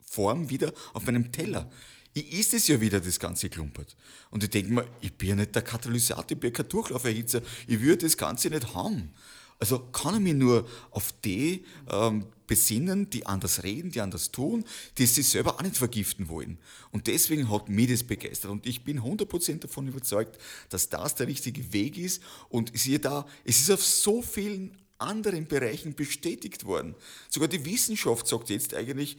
[0.04, 1.70] Form wieder auf meinem Teller.
[2.12, 3.96] Ich isst es ja wieder, das ganze Klumpert.
[4.31, 7.81] Und ich denke mir, ich bin ja nicht der Katalysator, ich bin kein Durchlauferhitzer, ich
[7.81, 9.12] würde das Ganze nicht haben.
[9.61, 14.64] Also kann ich mich nur auf die ähm, besinnen, die anders reden, die anders tun,
[14.96, 16.59] die sich selber auch nicht vergiften wollen.
[16.92, 18.51] Und deswegen hat mich das begeistert.
[18.51, 20.38] Und ich bin 100% davon überzeugt,
[20.70, 22.23] dass das der richtige Weg ist.
[22.49, 26.94] Und siehe da, es ist auf so vielen anderen Bereichen bestätigt worden.
[27.29, 29.18] Sogar die Wissenschaft sagt jetzt eigentlich,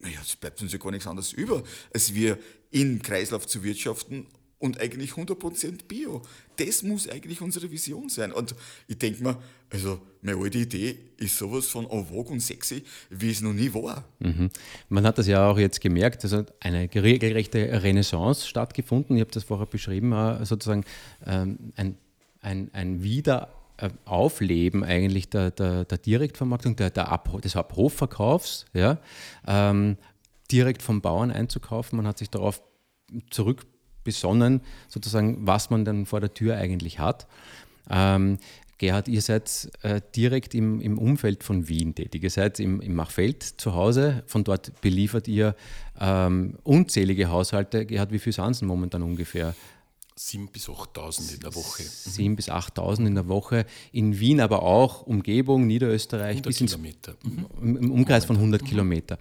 [0.00, 2.38] naja, es bleibt uns ja gar nichts anderes über, als wir
[2.70, 4.26] in Kreislauf zu wirtschaften
[4.58, 6.22] und eigentlich 100% Bio.
[6.56, 8.30] Das muss eigentlich unsere Vision sein.
[8.30, 8.54] Und
[8.86, 9.38] ich denke mir,
[9.70, 13.72] also meine alte Idee ist sowas von en vogue und sexy, wie es noch nie
[13.72, 14.04] war.
[14.18, 14.50] Mhm.
[14.90, 19.16] Man hat das ja auch jetzt gemerkt, also eine regelrechte Renaissance stattgefunden.
[19.16, 20.84] Ich habe das vorher beschrieben, äh, sozusagen
[21.26, 21.96] ähm, ein,
[22.42, 23.59] ein, ein Wieder
[24.04, 28.98] Aufleben eigentlich der, der, der Direktvermarktung, der, der Ab, des Abrufverkaufs, ja,
[29.46, 29.96] ähm,
[30.50, 31.96] direkt vom Bauern einzukaufen.
[31.96, 32.62] Man hat sich darauf
[33.30, 37.26] zurückbesonnen, sozusagen, was man dann vor der Tür eigentlich hat.
[37.88, 38.38] Ähm,
[38.80, 42.22] Gerhard, ihr seid äh, direkt im, im Umfeld von Wien tätig.
[42.22, 44.22] Ihr seid im, im Machfeld zu Hause.
[44.26, 45.54] Von dort beliefert ihr
[46.00, 47.84] ähm, unzählige Haushalte.
[47.84, 49.54] Gerhard, wie viel sind momentan ungefähr?
[50.20, 51.82] 7.000 bis 8.000 in der Woche.
[51.82, 53.64] 7.000 bis 8.000 in der Woche.
[53.92, 56.38] In Wien aber auch Umgebung, Niederösterreich.
[56.38, 57.14] 100 bis Kilometer.
[57.22, 57.76] Mhm.
[57.76, 58.66] Im Umkreis von 100 mhm.
[58.66, 59.18] Kilometer.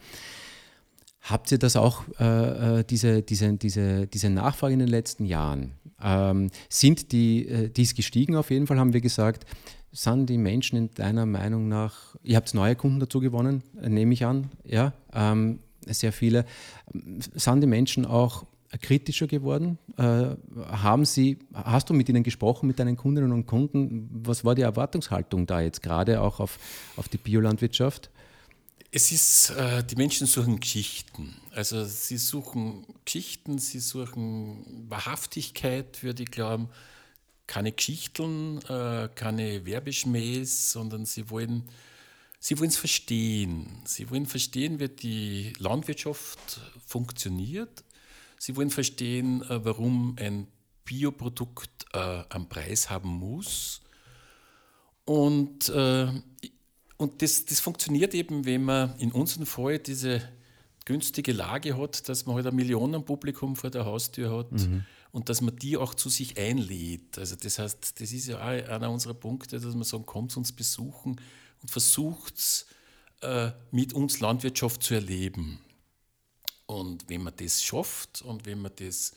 [1.21, 5.73] Habt ihr das auch, äh, äh, diese, diese, diese, diese Nachfrage in den letzten Jahren?
[6.01, 9.45] Ähm, sind die, äh, die ist gestiegen auf jeden Fall, haben wir gesagt.
[9.91, 14.25] Sind die Menschen in deiner Meinung nach, ihr habt neue Kunden dazu gewonnen, nehme ich
[14.25, 16.45] an, ja, ähm, sehr viele.
[17.33, 18.45] Sind die Menschen auch
[18.77, 19.79] kritischer geworden?
[19.97, 20.35] Äh,
[20.67, 24.09] haben Sie, hast du mit ihnen gesprochen, mit deinen Kundinnen und Kunden?
[24.11, 26.59] Was war die Erwartungshaltung da jetzt gerade auch auf,
[26.95, 28.11] auf die Biolandwirtschaft?
[28.91, 31.35] Es ist, äh, die Menschen suchen Geschichten.
[31.51, 36.69] Also sie suchen Geschichten, sie suchen Wahrhaftigkeit, würde ich glauben.
[37.47, 41.63] Keine Geschichten, äh, keine Werbeschmähs, sondern sie wollen
[42.39, 43.67] sie wollen es verstehen.
[43.85, 47.83] Sie wollen verstehen, wie die Landwirtschaft funktioniert
[48.39, 50.47] Sie wollen verstehen, äh, warum ein
[50.85, 53.81] Bioprodukt äh, einen Preis haben muss.
[55.03, 56.07] Und, äh,
[56.97, 60.21] und das, das funktioniert eben, wenn man in unserem Fall diese
[60.85, 64.85] günstige Lage hat, dass man halt ein Millionenpublikum vor der Haustür hat mhm.
[65.11, 67.19] und dass man die auch zu sich einlädt.
[67.19, 70.51] Also das heißt, das ist ja auch einer unserer Punkte, dass man sagen, kommt uns
[70.51, 71.19] besuchen
[71.61, 72.65] und versucht
[73.21, 75.59] äh, mit uns Landwirtschaft zu erleben.
[76.69, 79.13] Und wenn man das schafft und wenn man das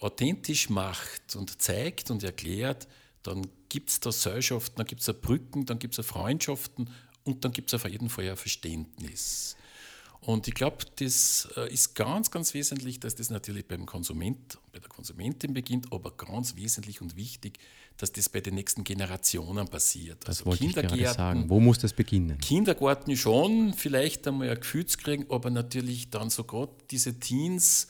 [0.00, 2.88] authentisch macht und zeigt und erklärt,
[3.22, 6.90] dann gibt es da Seilschaften, dann gibt es Brücken, dann gibt es Freundschaften
[7.24, 9.56] und dann gibt es auf jeden Fall ein Verständnis.
[10.20, 14.78] Und ich glaube, das äh, ist ganz, ganz wesentlich, dass das natürlich beim Konsument, bei
[14.78, 17.60] der Konsumentin beginnt, aber ganz wesentlich und wichtig,
[18.00, 20.18] dass das bei den nächsten Generationen passiert.
[20.22, 21.44] Das also wollte ich gerade sagen.
[21.48, 22.38] Wo muss das beginnen?
[22.38, 27.88] Kindergarten schon, vielleicht einmal ein Gefühl zu kriegen, aber natürlich dann so gerade diese Teens,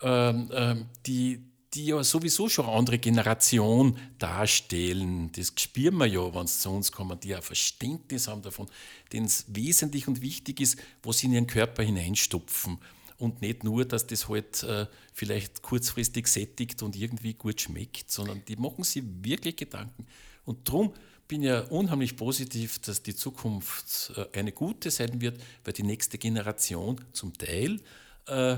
[0.00, 1.42] ähm, ähm, die,
[1.74, 5.32] die ja sowieso schon eine andere Generation darstellen.
[5.32, 8.68] Das spüren wir ja, wenn sie zu uns kommen, die ein Verständnis haben davon,
[9.12, 12.78] denen es wesentlich und wichtig ist, was sie in ihren Körper hineinstopfen.
[13.18, 18.44] Und nicht nur, dass das halt äh, vielleicht kurzfristig sättigt und irgendwie gut schmeckt, sondern
[18.46, 20.06] die machen sich wirklich Gedanken.
[20.44, 20.94] Und darum
[21.26, 26.16] bin ja unheimlich positiv, dass die Zukunft äh, eine gute sein wird, weil die nächste
[26.16, 27.80] Generation zum Teil
[28.26, 28.56] äh,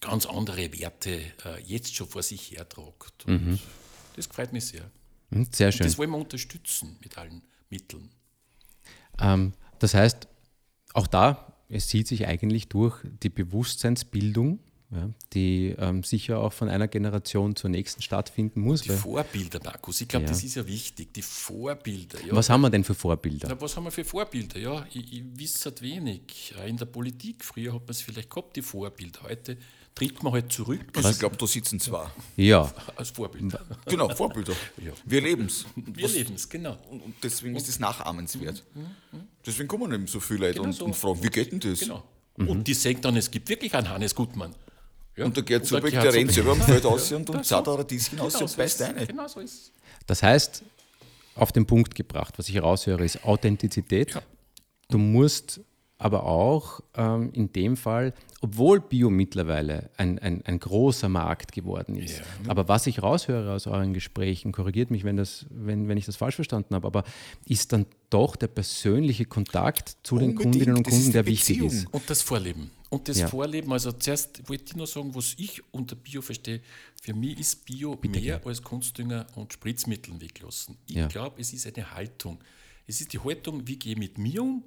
[0.00, 3.24] ganz andere Werte äh, jetzt schon vor sich hertragt.
[3.26, 3.58] Und mhm.
[4.16, 4.90] das freut mich sehr.
[5.30, 5.82] Mhm, sehr schön.
[5.82, 8.10] Und das wollen wir unterstützen mit allen Mitteln.
[9.18, 10.26] Ähm, das heißt,
[10.94, 14.60] auch da, es zieht sich eigentlich durch die Bewusstseinsbildung
[14.92, 18.82] ja, die ähm, sicher auch von einer Generation zur nächsten stattfinden muss.
[18.82, 20.30] Die Vorbilder, Markus, ich glaube, ja.
[20.30, 22.18] das ist ja wichtig, die Vorbilder.
[22.26, 22.36] Ja.
[22.36, 23.48] Was haben wir denn für Vorbilder?
[23.48, 24.58] Na, was haben wir für Vorbilder?
[24.58, 26.54] Ja, ich, ich halt wenig.
[26.66, 29.22] In der Politik, früher hat man es vielleicht gehabt, die Vorbilder.
[29.22, 29.56] Heute
[29.94, 30.80] tritt man halt zurück.
[30.94, 32.06] Also ich glaube, da sitzen zwei.
[32.36, 32.72] Ja.
[32.96, 33.60] Als Vorbilder.
[33.86, 34.54] Genau, Vorbilder.
[34.78, 34.92] Ja.
[35.04, 35.66] Wir leben es.
[35.76, 36.78] Wir leben es, genau.
[36.90, 38.64] Und, und deswegen und, ist es nachahmenswert.
[38.74, 39.28] Mhm, mhm.
[39.44, 40.84] Deswegen kommen eben so viele Leute genau und, so.
[40.84, 41.80] und, fragen, wie geht denn das?
[41.80, 42.02] Genau.
[42.36, 42.48] Mhm.
[42.48, 44.54] Und die sagen dann, es gibt wirklich einen Hannes Gutmann.
[45.16, 45.26] Ja?
[45.26, 48.18] Und der Gerd Zubek, der rennt selber am Feld aus und, und zahlt ein Radieschen
[48.20, 49.06] aus und beißt eine.
[49.06, 49.72] Genau so ist
[50.06, 50.62] Das heißt,
[51.34, 54.14] auf den Punkt gebracht, was ich heraushöre, ist Authentizität.
[54.14, 54.22] Ja.
[54.88, 55.60] Du musst
[56.02, 61.94] aber auch ähm, in dem Fall, obwohl Bio mittlerweile ein, ein, ein großer Markt geworden
[61.94, 62.18] ist.
[62.18, 62.24] Ja.
[62.48, 66.16] Aber was ich raushöre aus euren Gesprächen, korrigiert mich, wenn, das, wenn, wenn ich das
[66.16, 67.04] falsch verstanden habe, aber
[67.46, 70.38] ist dann doch der persönliche Kontakt zu Unbedingt.
[70.40, 71.86] den Kundinnen und Kunden, der wichtig ist.
[71.92, 72.72] Und das Vorleben.
[72.90, 73.28] Und das ja.
[73.28, 76.60] Vorleben, also zuerst wollte ich nur sagen, was ich unter Bio verstehe.
[77.00, 78.48] Für mich ist Bio Bitte mehr gern.
[78.48, 80.76] als Kunstdünger und Spritzmitteln weglassen.
[80.88, 81.06] Ich ja.
[81.06, 82.40] glaube, es ist eine Haltung.
[82.88, 84.64] Es ist die Haltung, wie gehe ich mit mir um,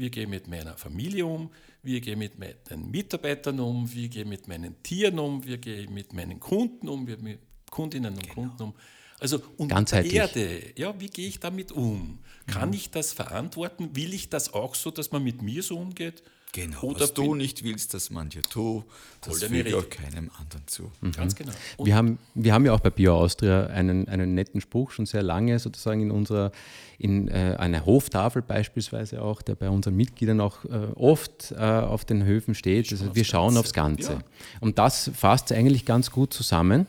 [0.00, 1.50] wie gehe ich mit meiner Familie um,
[1.82, 5.58] wie gehe ich mit meinen Mitarbeitern um, wie gehe ich mit meinen Tieren um, wie
[5.58, 7.38] gehe ich mit meinen Kunden um, wie mit
[7.70, 8.34] Kundinnen und genau.
[8.34, 8.74] Kunden um.
[9.20, 10.14] Also und Ganzheitlich.
[10.14, 12.18] Erde, ja, wie gehe ich damit um?
[12.46, 12.74] Kann mhm.
[12.74, 13.94] ich das verantworten?
[13.94, 16.22] Will ich das auch so, dass man mit mir so umgeht?
[16.52, 18.84] Genau, Oder was du nicht willst, dass man dir tut,
[19.20, 20.90] das fügt ja keinem anderen zu.
[21.00, 21.12] Mhm.
[21.12, 21.52] Ganz genau.
[21.76, 25.06] Und wir, haben, wir haben ja auch bei Bio Austria einen, einen netten Spruch schon
[25.06, 26.50] sehr lange sozusagen in unserer,
[26.98, 32.04] in äh, einer Hoftafel beispielsweise auch, der bei unseren Mitgliedern auch äh, oft äh, auf
[32.04, 32.90] den Höfen steht.
[32.90, 33.60] Also wir schauen Ganze.
[33.60, 34.12] aufs Ganze.
[34.14, 34.20] Ja.
[34.60, 36.86] Und das fasst eigentlich ganz gut zusammen.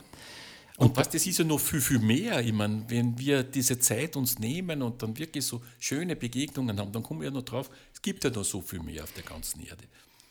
[0.78, 2.42] Und was, das ist ja noch viel, viel mehr.
[2.42, 6.92] Ich meine, wenn wir diese Zeit uns nehmen und dann wirklich so schöne Begegnungen haben,
[6.92, 9.24] dann kommen wir ja noch drauf, es gibt ja noch so viel mehr auf der
[9.24, 9.84] ganzen Erde.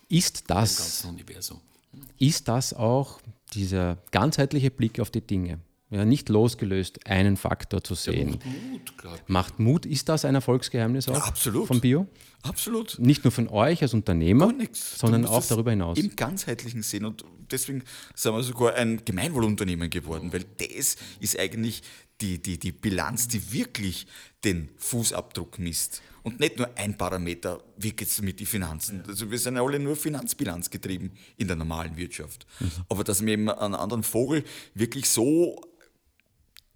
[0.09, 1.61] Ist das, Im ganzen Universum.
[2.17, 3.21] Ist das auch
[3.53, 5.59] dieser ganzheitliche Blick auf die Dinge?
[5.89, 8.31] Ja, nicht losgelöst einen Faktor zu sehen.
[8.31, 9.27] macht Mut, glaube ich.
[9.27, 11.67] Macht Mut, ist das ein Erfolgsgeheimnis auch ja, absolut.
[11.67, 12.07] von Bio?
[12.43, 12.97] Absolut.
[12.99, 15.97] Nicht nur von euch als Unternehmer, sondern auch darüber hinaus.
[15.97, 17.05] Im ganzheitlichen Sinn.
[17.05, 17.83] Und deswegen
[18.15, 21.83] sind wir sogar ein Gemeinwohlunternehmen geworden, weil das ist eigentlich
[22.21, 24.07] die, die, die Bilanz, die wirklich
[24.43, 26.01] den Fußabdruck misst.
[26.23, 29.03] Und nicht nur ein Parameter, wie geht es mit den Finanzen.
[29.07, 32.45] Also wir sind ja alle nur Finanzbilanz getrieben in der normalen Wirtschaft.
[32.59, 32.71] Mhm.
[32.89, 34.43] Aber dass man eben einen anderen Vogel
[34.75, 35.59] wirklich so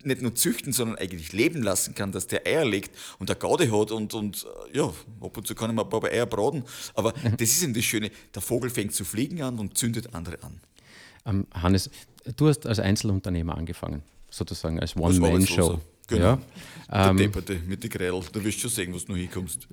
[0.06, 3.72] nicht nur züchten, sondern eigentlich leben lassen kann, dass der Eier legt und der Gaude
[3.72, 6.64] hat und, und äh, ja, ab und zu kann ich mal ein paar Eier braten.
[6.94, 10.42] Aber das ist eben das Schöne, der Vogel fängt zu fliegen an und zündet andere
[10.44, 10.60] an.
[11.26, 11.90] Ähm, Hannes,
[12.36, 15.80] du hast als Einzelunternehmer angefangen, sozusagen als One-Man-Show.
[16.08, 16.40] Genau.
[16.92, 17.10] Ja.
[17.10, 18.22] Ähm, Depperte mit den Grädel.
[18.32, 19.68] Du wirst schon sehen, was du noch hinkommst.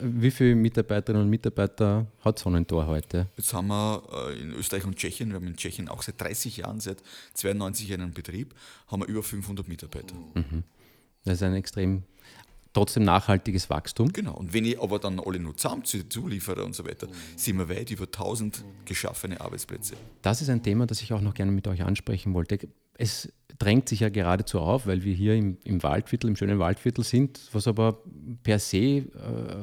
[0.00, 3.26] Wie viele Mitarbeiterinnen und Mitarbeiter hat Sonnentor heute?
[3.36, 6.58] Jetzt haben wir äh, in Österreich und Tschechien, wir haben in Tschechien auch seit 30
[6.58, 7.02] Jahren, seit
[7.34, 8.54] 92 einen Betrieb,
[8.88, 10.14] haben wir über 500 Mitarbeiter.
[10.34, 10.64] Mhm.
[11.24, 12.04] Das ist ein extrem
[12.72, 14.12] trotzdem nachhaltiges Wachstum.
[14.12, 17.68] Genau, und wenn ich aber dann alle nur zusammenziehe, Zulieferer und so weiter, sind wir
[17.68, 19.94] weit über 1000 geschaffene Arbeitsplätze.
[20.22, 22.58] Das ist ein Thema, das ich auch noch gerne mit euch ansprechen wollte.
[22.94, 27.04] Es drängt sich ja geradezu auf, weil wir hier im, im Waldviertel, im schönen Waldviertel
[27.04, 28.02] sind, was aber
[28.42, 29.04] per se äh,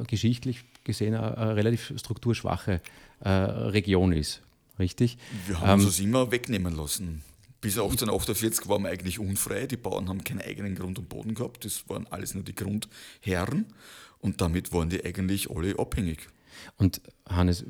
[0.07, 2.81] geschichtlich gesehen eine, relativ strukturschwache
[3.21, 4.41] äh, Region ist.
[4.77, 5.17] Richtig?
[5.47, 7.23] Wir haben ähm, uns immer wegnehmen lassen.
[7.61, 9.65] Bis 1848 waren wir eigentlich unfrei.
[9.65, 11.65] Die Bauern haben keinen eigenen Grund und Boden gehabt.
[11.65, 13.65] Das waren alles nur die Grundherren.
[14.19, 16.27] Und damit waren die eigentlich alle abhängig.
[16.77, 17.65] Und Hannes,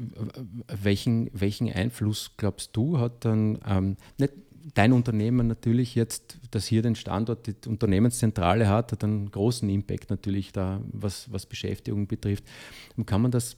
[0.68, 4.34] welchen, welchen Einfluss glaubst du, hat dann ähm, nicht
[4.74, 10.10] dein Unternehmen natürlich jetzt, das hier den Standort, die Unternehmenszentrale hat, hat einen großen Impact
[10.10, 12.46] natürlich da, was, was Beschäftigung betrifft.
[13.06, 13.56] Kann man das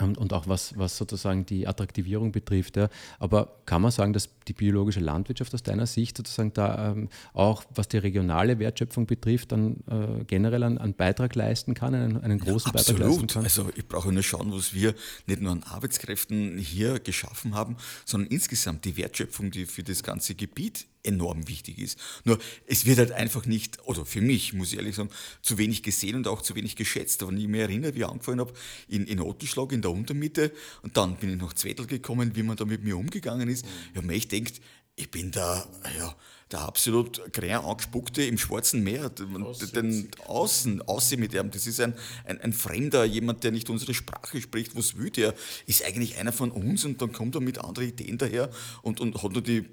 [0.00, 2.76] und auch was, was sozusagen die Attraktivierung betrifft.
[2.76, 2.88] Ja.
[3.18, 7.64] Aber kann man sagen, dass die biologische Landwirtschaft aus deiner Sicht sozusagen da ähm, auch,
[7.74, 12.38] was die regionale Wertschöpfung betrifft, dann äh, generell einen, einen, Beitrag leisten kann, einen, einen
[12.38, 13.44] großen ja, Beitrag leisten kann?
[13.44, 14.94] Also ich brauche nur schauen, was wir
[15.26, 20.34] nicht nur an Arbeitskräften hier geschaffen haben, sondern insgesamt die Wertschöpfung, die für das ganze
[20.34, 21.98] Gebiet enorm wichtig ist.
[22.24, 25.10] Nur es wird halt einfach nicht, oder für mich, muss ich ehrlich sagen,
[25.42, 27.22] zu wenig gesehen und auch zu wenig geschätzt.
[27.22, 28.52] Aber wenn ich mich erinnere, wie ich angefangen habe,
[28.88, 32.56] in, in Ottenschlag in der Untermitte und dann bin ich nach Zwettel gekommen, wie man
[32.56, 33.64] da mit mir umgegangen ist.
[33.94, 34.60] Ja, man echt denkt,
[34.96, 35.66] ich bin da,
[35.98, 36.14] ja,
[36.52, 41.50] der absolut grä angespuckte im Schwarzen Meer, den Außen, aussehen mit ihm.
[41.50, 44.76] Das ist ein, ein, ein, Fremder, jemand, der nicht unsere Sprache spricht.
[44.76, 45.34] Was will der?
[45.66, 48.50] Ist eigentlich einer von uns und dann kommt er mit anderen Ideen daher
[48.82, 49.64] und, und hat nur die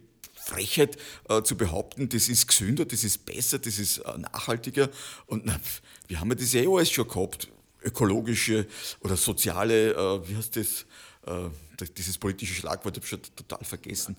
[0.44, 0.98] Frechheit
[1.30, 4.90] äh, zu behaupten, das ist gesünder, das ist besser, das ist äh, nachhaltiger.
[5.28, 5.60] Und na,
[6.08, 7.48] wir haben ja das eh alles schon gehabt.
[7.84, 8.68] Ökologische
[9.00, 10.86] oder soziale, äh, wie heißt das?
[11.26, 11.50] Äh,
[11.98, 14.16] dieses politische Schlagwort habe ich schon total vergessen.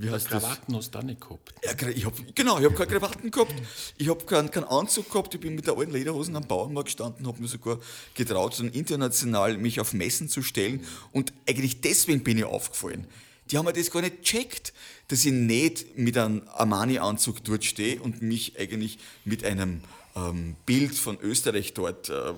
[0.00, 0.86] Wie heißt Krawatten das?
[0.86, 1.52] hast du nicht gehabt.
[1.64, 3.54] Ja, ich hab, genau, ich habe keine Krawatten gehabt.
[3.96, 5.34] Ich habe keinen, keinen Anzug gehabt.
[5.34, 7.80] Ich bin mit der alten Lederhosen am Bauernmarkt gestanden, habe mir sogar
[8.14, 10.86] getraut, so international mich auf Messen zu stellen.
[11.10, 13.08] Und eigentlich deswegen bin ich aufgefallen.
[13.50, 14.72] Die haben mir das gar nicht gecheckt,
[15.08, 19.80] dass ich nicht mit einem Armani-Anzug dort stehe und mich eigentlich mit einem
[20.16, 22.34] ähm, Bild von Österreich dort äh,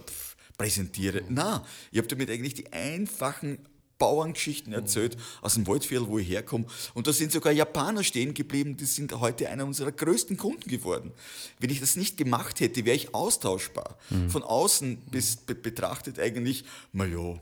[0.56, 1.22] präsentiere.
[1.28, 3.58] Na, ich habe damit eigentlich die einfachen
[4.00, 6.64] Bauerngeschichten erzählt aus dem Waldviertel, wo ich herkomme.
[6.94, 11.12] Und da sind sogar Japaner stehen geblieben, die sind heute einer unserer größten Kunden geworden.
[11.60, 13.98] Wenn ich das nicht gemacht hätte, wäre ich austauschbar.
[14.08, 14.30] Mhm.
[14.30, 17.38] Von außen bis, be betrachtet eigentlich, naja,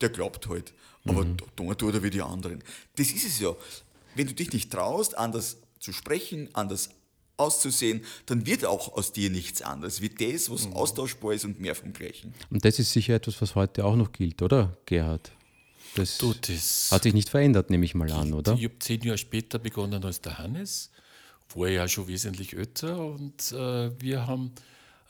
[0.00, 0.72] der glaubt halt,
[1.04, 1.36] aber mhm.
[1.56, 2.62] da tut er wie die anderen.
[2.96, 3.54] Das ist es ja.
[4.14, 6.90] Wenn du dich nicht traust, anders zu sprechen, anders
[7.36, 10.72] auszusehen, dann wird auch aus dir nichts anderes, wie das, was mhm.
[10.74, 12.34] austauschbar ist und mehr vom Gleichen.
[12.50, 15.32] Und das ist sicher etwas, was heute auch noch gilt, oder, Gerhard?
[15.94, 18.54] Das, du, das hat sich nicht verändert, nehme ich mal an, oder?
[18.54, 20.90] Ich habe zehn Jahre später begonnen als der Hannes,
[21.54, 24.52] war ja schon wesentlich älter und äh, wir haben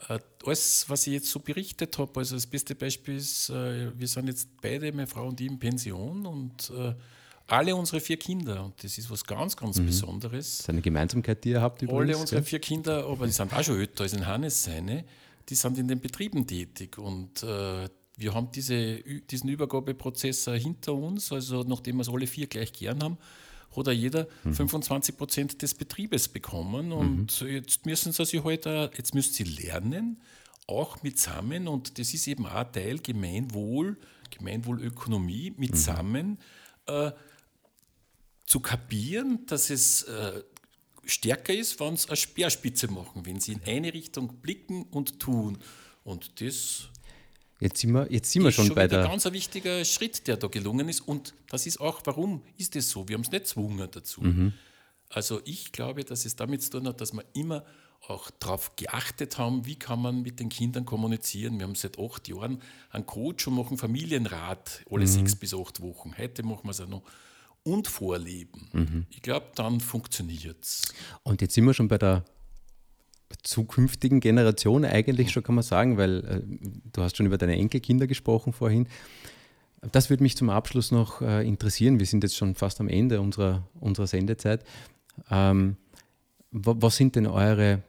[0.07, 4.29] alles, was ich jetzt so berichtet habe, also das beste Beispiel ist, äh, wir sind
[4.29, 6.95] jetzt beide, meine Frau und ich, in Pension und äh,
[7.49, 9.87] alle unsere vier Kinder, und das ist was ganz, ganz mhm.
[9.87, 10.47] Besonderes.
[10.47, 12.01] Das ist eine Gemeinsamkeit, die ihr habt übrigens.
[12.03, 15.05] Alle unsere vier Kinder, aber die sind auch schon älter als in Hannes seine,
[15.49, 18.97] die sind in den Betrieben tätig und äh, wir haben diese,
[19.31, 23.17] diesen Übergabeprozess hinter uns, also nachdem wir es alle vier gleich gern haben,
[23.87, 24.55] auch jeder mhm.
[24.55, 26.93] 25 Prozent des Betriebes bekommen.
[26.93, 27.49] Und mhm.
[27.49, 28.65] jetzt müssen sie sich halt,
[28.97, 30.21] jetzt müssen sie lernen,
[30.67, 33.97] auch mitsammen, und das ist eben auch Teil Gemeinwohl,
[34.31, 36.39] Gemeinwohlökonomie, mitsammen
[36.89, 36.95] mhm.
[36.95, 37.13] äh,
[38.47, 40.43] zu kapieren, dass es äh,
[41.05, 45.59] stärker ist, wenn sie eine Speerspitze machen, wenn sie in eine Richtung blicken und tun.
[46.05, 46.89] Und das
[47.61, 49.03] Jetzt sind wir, jetzt sind wir schon, schon bei der.
[49.03, 51.01] ein ganz wichtiger Schritt, der da gelungen ist.
[51.01, 53.09] Und das ist auch, warum ist es so?
[53.09, 54.21] Wir haben es nicht gezwungen dazu.
[54.21, 54.53] Mhm.
[55.11, 57.65] Also ich glaube, dass es damit zu tun hat, dass wir immer
[58.07, 61.59] auch darauf geachtet haben, wie kann man mit den Kindern kommunizieren.
[61.59, 65.07] Wir haben seit acht Jahren einen Coach und machen Familienrat alle mhm.
[65.07, 66.17] sechs bis acht Wochen.
[66.17, 67.03] Heute machen wir es auch noch.
[67.65, 68.69] Und Vorleben.
[68.73, 69.07] Mhm.
[69.11, 70.83] Ich glaube, dann funktioniert es.
[71.25, 72.25] Und jetzt sind wir schon bei der
[73.43, 76.41] zukünftigen Generation eigentlich schon, kann man sagen, weil äh,
[76.93, 78.89] du hast schon über deine Enkelkinder gesprochen vorhin.
[79.93, 81.99] Das würde mich zum Abschluss noch äh, interessieren.
[82.01, 84.65] Wir sind jetzt schon fast am Ende unserer, unserer Sendezeit.
[85.31, 85.77] Ähm,
[86.51, 87.83] was sind denn eure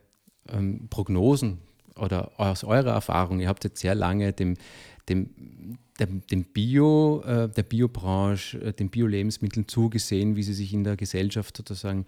[0.49, 1.59] ähm, Prognosen
[1.95, 3.39] oder aus eurer Erfahrung?
[3.39, 4.55] Ihr habt jetzt sehr lange dem,
[5.07, 5.29] dem,
[5.99, 10.97] dem, dem Bio, äh, der Biobranche, äh, den Bio-Lebensmitteln zugesehen, wie sie sich in der
[10.97, 12.05] Gesellschaft sozusagen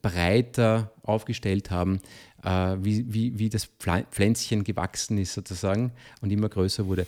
[0.00, 2.00] breiter aufgestellt haben,
[2.42, 3.68] äh, wie, wie, wie das
[4.10, 7.06] Pflänzchen gewachsen ist sozusagen und immer größer wurde.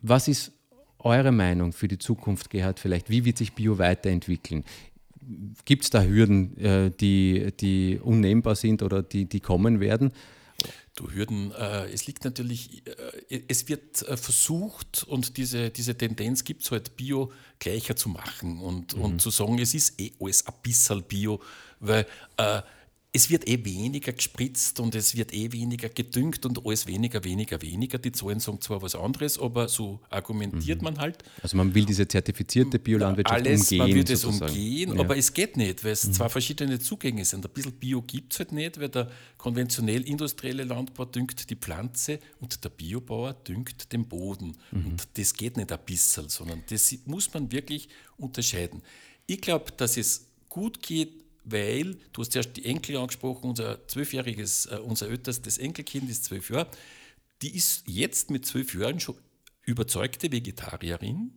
[0.00, 0.52] Was ist
[0.98, 3.10] eure Meinung für die Zukunft, Gerhard, vielleicht?
[3.10, 4.64] Wie wird sich Bio weiterentwickeln?
[5.64, 10.12] Gibt es da Hürden, äh, die, die unnehmbar sind oder die, die kommen werden?
[10.98, 12.82] Du Hürden, äh, es liegt natürlich,
[13.28, 17.30] äh, es wird äh, versucht und diese, diese Tendenz gibt es halt, Bio
[17.60, 19.02] gleicher zu machen und, mhm.
[19.04, 21.40] und zu sagen, es ist eh alles ein bisschen Bio,
[21.80, 22.62] weil äh,
[23.10, 27.60] es wird eh weniger gespritzt und es wird eh weniger gedüngt und alles weniger, weniger,
[27.62, 27.98] weniger.
[27.98, 30.84] Die Zahlen sagen zwar was anderes, aber so argumentiert mhm.
[30.84, 31.24] man halt.
[31.42, 33.78] Also man will diese zertifizierte Biolandwirtschaft Alles, umgehen.
[33.78, 35.00] Man will das umgehen, ja.
[35.00, 36.12] aber es geht nicht, weil es mhm.
[36.12, 37.46] zwei verschiedene Zugänge sind.
[37.46, 42.18] Ein bisschen Bio gibt es halt nicht, weil der konventionell industrielle Landbau düngt die Pflanze
[42.40, 44.54] und der Biobauer düngt den Boden.
[44.70, 44.86] Mhm.
[44.86, 47.88] Und das geht nicht ein bisschen, sondern das muss man wirklich
[48.18, 48.82] unterscheiden.
[49.26, 51.17] Ich glaube, dass es gut geht,
[51.50, 56.50] weil, du hast zuerst die Enkel angesprochen, unser zwölfjähriges, äh, unser ältestes Enkelkind ist zwölf
[56.50, 56.68] Jahre,
[57.42, 59.16] die ist jetzt mit zwölf Jahren schon
[59.64, 61.32] überzeugte Vegetarierin.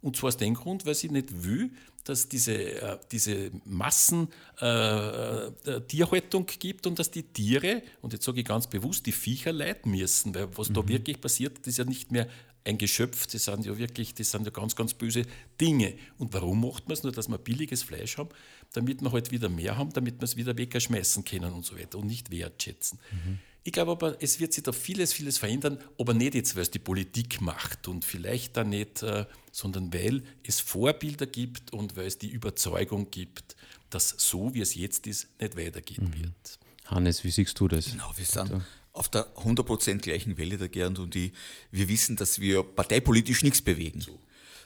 [0.00, 1.70] Und zwar aus dem Grund, weil sie nicht will,
[2.04, 5.50] dass diese, äh, diese Massen äh,
[5.86, 9.92] Tierhaltung gibt und dass die Tiere, und jetzt sage ich ganz bewusst, die Viecher leiden
[9.92, 10.74] müssen, weil was mhm.
[10.74, 12.28] da wirklich passiert, ist ja nicht mehr
[12.64, 15.24] ein Geschöpf, das sind ja wirklich, das sind ja ganz, ganz böse
[15.60, 15.94] Dinge.
[16.18, 17.02] Und warum macht man es?
[17.02, 18.30] Nur, dass wir billiges Fleisch haben,
[18.72, 21.98] damit wir halt wieder mehr haben, damit wir es wieder wegschmeißen können und so weiter
[21.98, 22.98] und nicht wertschätzen.
[23.10, 23.38] Mhm.
[23.64, 26.70] Ich glaube aber, es wird sich da vieles, vieles verändern, aber nicht jetzt, weil es
[26.70, 32.06] die Politik macht und vielleicht da nicht, äh, sondern weil es Vorbilder gibt und weil
[32.06, 33.56] es die Überzeugung gibt,
[33.90, 36.22] dass so, wie es jetzt ist, nicht weitergehen mhm.
[36.22, 36.58] wird.
[36.86, 37.92] Hannes, wie siehst du das?
[37.92, 41.32] Genau, wir sind auf der 100% gleichen Welle, der Gernd und ich.
[41.70, 44.00] Wir wissen, dass wir parteipolitisch nichts bewegen.
[44.00, 44.18] So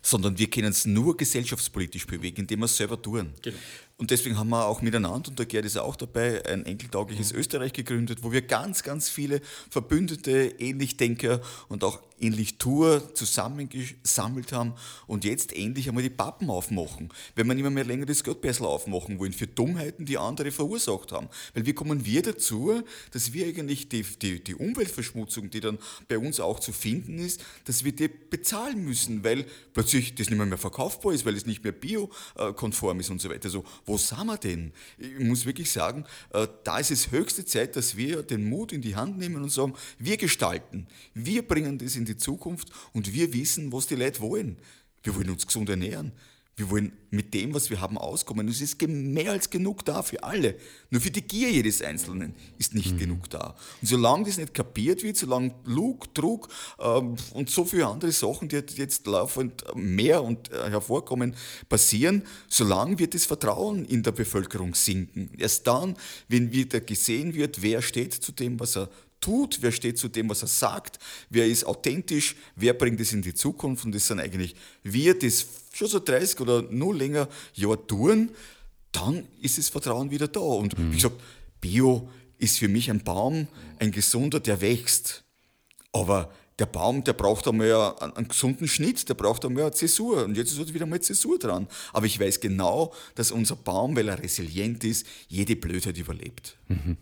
[0.07, 3.33] sondern wir können es nur gesellschaftspolitisch bewegen, indem wir es selber tun.
[3.43, 3.57] Genau.
[3.99, 7.39] Und deswegen haben wir auch miteinander, und der Gerd ist auch dabei, ein enkeltaugliches mhm.
[7.39, 9.41] Österreich gegründet, wo wir ganz, ganz viele
[9.71, 14.75] Verbündete, Ähnlichdenker und auch ähnlich Tour zusammengesammelt haben
[15.07, 17.11] und jetzt endlich einmal die Pappen aufmachen.
[17.35, 21.29] Wenn wir nicht mehr länger das Geldbessel aufmachen wollen für Dummheiten, die andere verursacht haben.
[21.55, 22.83] Weil wie kommen wir dazu,
[23.13, 25.79] dass wir eigentlich die, die, die Umweltverschmutzung, die dann
[26.09, 30.39] bei uns auch zu finden ist, dass wir die bezahlen müssen, weil plötzlich das nicht
[30.39, 33.47] mehr, mehr verkaufbar ist, weil es nicht mehr biokonform ist und so weiter.
[33.47, 34.73] Also wo sind wir denn?
[34.99, 38.83] Ich muss wirklich sagen, äh, da ist es höchste Zeit, dass wir den Mut in
[38.83, 43.33] die Hand nehmen und sagen, wir gestalten, wir bringen das in die Zukunft und wir
[43.33, 44.59] wissen, was die Leute wollen.
[45.05, 46.13] Wir wollen uns gesund ernähren.
[46.59, 48.49] Wir wollen mit dem, was wir haben, auskommen.
[48.49, 50.57] Es ist mehr als genug da für alle.
[50.89, 52.99] Nur für die Gier jedes Einzelnen ist nicht mhm.
[52.99, 53.55] genug da.
[53.83, 56.49] Und solange das nicht kapiert wird, solange Lug, Trug
[56.79, 61.37] ähm, und so viele andere Sachen, die jetzt laufend mehr und äh, hervorkommen,
[61.69, 65.31] passieren, solange wird das Vertrauen in der Bevölkerung sinken.
[65.37, 65.95] Erst dann,
[66.29, 68.89] wenn wieder gesehen wird, wer steht zu dem, was er
[69.21, 70.99] tut, wer steht zu dem, was er sagt,
[71.31, 75.47] wer ist authentisch, wer bringt es in die Zukunft und das sind eigentlich wir, das
[75.77, 78.31] schon so 30 oder nur länger Jahre tun,
[78.93, 80.41] dann ist das Vertrauen wieder da.
[80.41, 80.93] Und mhm.
[80.93, 81.21] wie gesagt,
[81.61, 82.09] Bio
[82.39, 83.49] ist für mich ein Baum,
[83.79, 85.25] ein gesunder, der wächst.
[85.93, 90.25] Aber der Baum, der braucht einmal einen, gesunden Schnitt, der braucht einmal eine Zäsur.
[90.25, 91.69] Und jetzt ist halt wieder mal Zäsur dran.
[91.93, 96.57] Aber ich weiß genau, dass unser Baum, weil er resilient ist, jede Blödheit überlebt.
[96.69, 96.97] Mhm.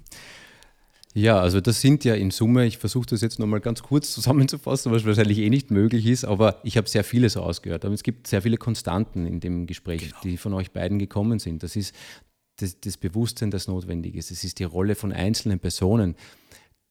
[1.16, 4.92] Ja, also das sind ja in Summe, ich versuche das jetzt nochmal ganz kurz zusammenzufassen,
[4.92, 7.84] was wahrscheinlich eh nicht möglich ist, aber ich habe sehr vieles ausgehört.
[7.84, 10.16] Aber es gibt sehr viele Konstanten in dem Gespräch, genau.
[10.24, 11.62] die von euch beiden gekommen sind.
[11.62, 11.94] Das ist
[12.56, 14.30] das, das, Bewusstsein, das notwendig ist.
[14.30, 16.16] Es ist die Rolle von einzelnen Personen,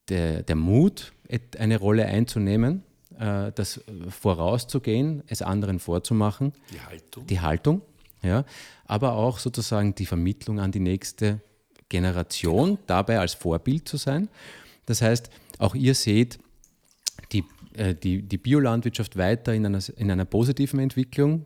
[0.09, 1.13] der, der Mut,
[1.57, 2.83] eine Rolle einzunehmen,
[3.17, 6.53] äh, das vorauszugehen, es anderen vorzumachen.
[6.73, 7.27] Die Haltung.
[7.27, 7.81] Die Haltung,
[8.21, 8.45] ja.
[8.85, 11.41] Aber auch sozusagen die Vermittlung an die nächste
[11.93, 14.27] Generation dabei als Vorbild zu sein.
[14.87, 15.29] Das heißt,
[15.59, 16.39] auch ihr seht
[17.31, 17.43] die,
[17.75, 21.45] äh, die, die Biolandwirtschaft weiter in einer, in einer positiven Entwicklung.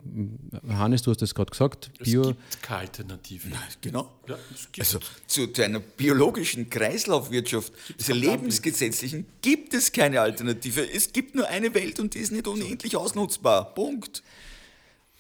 [0.70, 1.92] Hannes, du hast das gerade gesagt.
[2.00, 3.50] Bio es gibt keine Alternative.
[3.50, 4.10] Nein, genau.
[4.26, 4.38] Ja,
[4.80, 10.90] also zu, zu, einer biologischen Kreislaufwirtschaft, dieser lebensgesetzlichen, gibt es keine Alternative.
[10.90, 13.76] Es gibt nur eine Welt und die ist nicht unendlich ausnutzbar.
[13.76, 14.24] Punkt.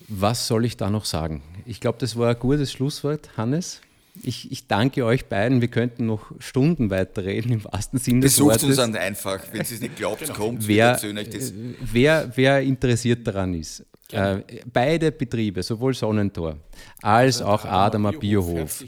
[0.08, 1.44] Was soll ich da noch sagen?
[1.66, 3.82] Ich glaube, das war ein gutes Schlusswort, Hannes
[4.24, 5.61] ich, ich, danke euch beiden.
[5.61, 8.80] Wir könnten noch Stunden weiterreden im wahrsten Sinne des Besucht Wortes.
[8.80, 10.34] uns einfach, wenn Sie es nicht glaubt, genau.
[10.34, 10.99] kommt, wer,
[11.91, 13.86] wer, wer interessiert daran ist.
[14.11, 14.39] Äh,
[14.72, 16.57] beide Betriebe, sowohl Sonnentor
[17.01, 18.84] als auch Adamer Biohof,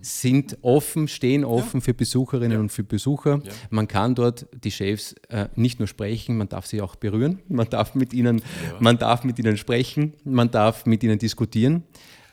[0.00, 1.84] sind offen, stehen offen ja.
[1.84, 2.58] für Besucherinnen ja.
[2.60, 3.40] und für Besucher.
[3.44, 3.52] Ja.
[3.70, 7.68] Man kann dort die Chefs äh, nicht nur sprechen, man darf sie auch berühren, man
[7.68, 8.42] darf mit ihnen,
[8.78, 11.84] man darf mit ihnen sprechen, man darf mit ihnen diskutieren.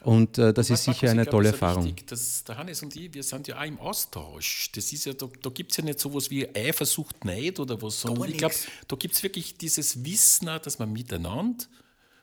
[0.01, 1.85] Und äh, das ist sicher eine tolle Erfahrung.
[1.85, 4.71] Wichtig, dass der Hannes und ich, wir sind ja auch im Austausch.
[4.73, 7.81] Das ist ja, da, da gibt es ja nicht so etwas wie Eifersucht, Neid oder
[7.81, 8.55] was, sondern ich glaube,
[8.87, 11.65] da gibt es wirklich dieses Wissen, dass man miteinander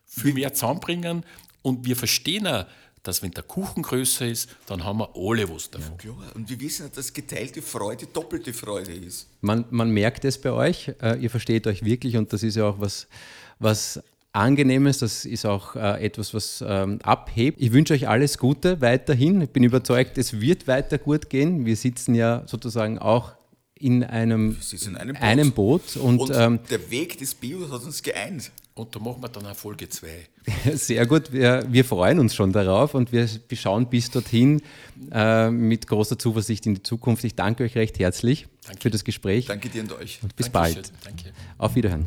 [0.06, 1.24] viel mehr zusammenbringen
[1.62, 2.66] und wir verstehen auch,
[3.02, 5.92] dass wenn der Kuchen größer ist, dann haben wir alle was davon.
[5.92, 6.16] Ja, klar.
[6.34, 9.28] Und wir wissen, dass geteilte Freude doppelte Freude ist.
[9.42, 12.64] Man, man merkt es bei euch, äh, ihr versteht euch wirklich und das ist ja
[12.64, 13.06] auch was,
[13.58, 14.02] was
[14.35, 17.61] Angenehmes, das ist auch äh, etwas, was ähm, abhebt.
[17.61, 19.41] Ich wünsche euch alles Gute weiterhin.
[19.41, 21.64] Ich bin überzeugt, es wird weiter gut gehen.
[21.66, 23.35] Wir sitzen ja sozusagen auch
[23.74, 25.22] in einem, in einem Boot.
[25.22, 28.51] Einem Boot und, und ähm, der Weg des Bios hat uns geeint.
[28.74, 30.09] Und da machen wir dann auch Folge 2.
[30.74, 34.62] Sehr gut, wir, wir, freuen uns schon darauf und wir schauen bis dorthin
[35.12, 37.22] äh, mit großer Zuversicht in die Zukunft.
[37.22, 38.82] Ich danke euch recht herzlich danke.
[38.82, 39.47] für das Gespräch.
[39.47, 40.18] Danke dir und euch.
[40.22, 40.82] Und bis Dankeschön.
[40.82, 40.93] bald.
[41.05, 41.32] Danke.
[41.57, 42.07] Auf Wiederhören.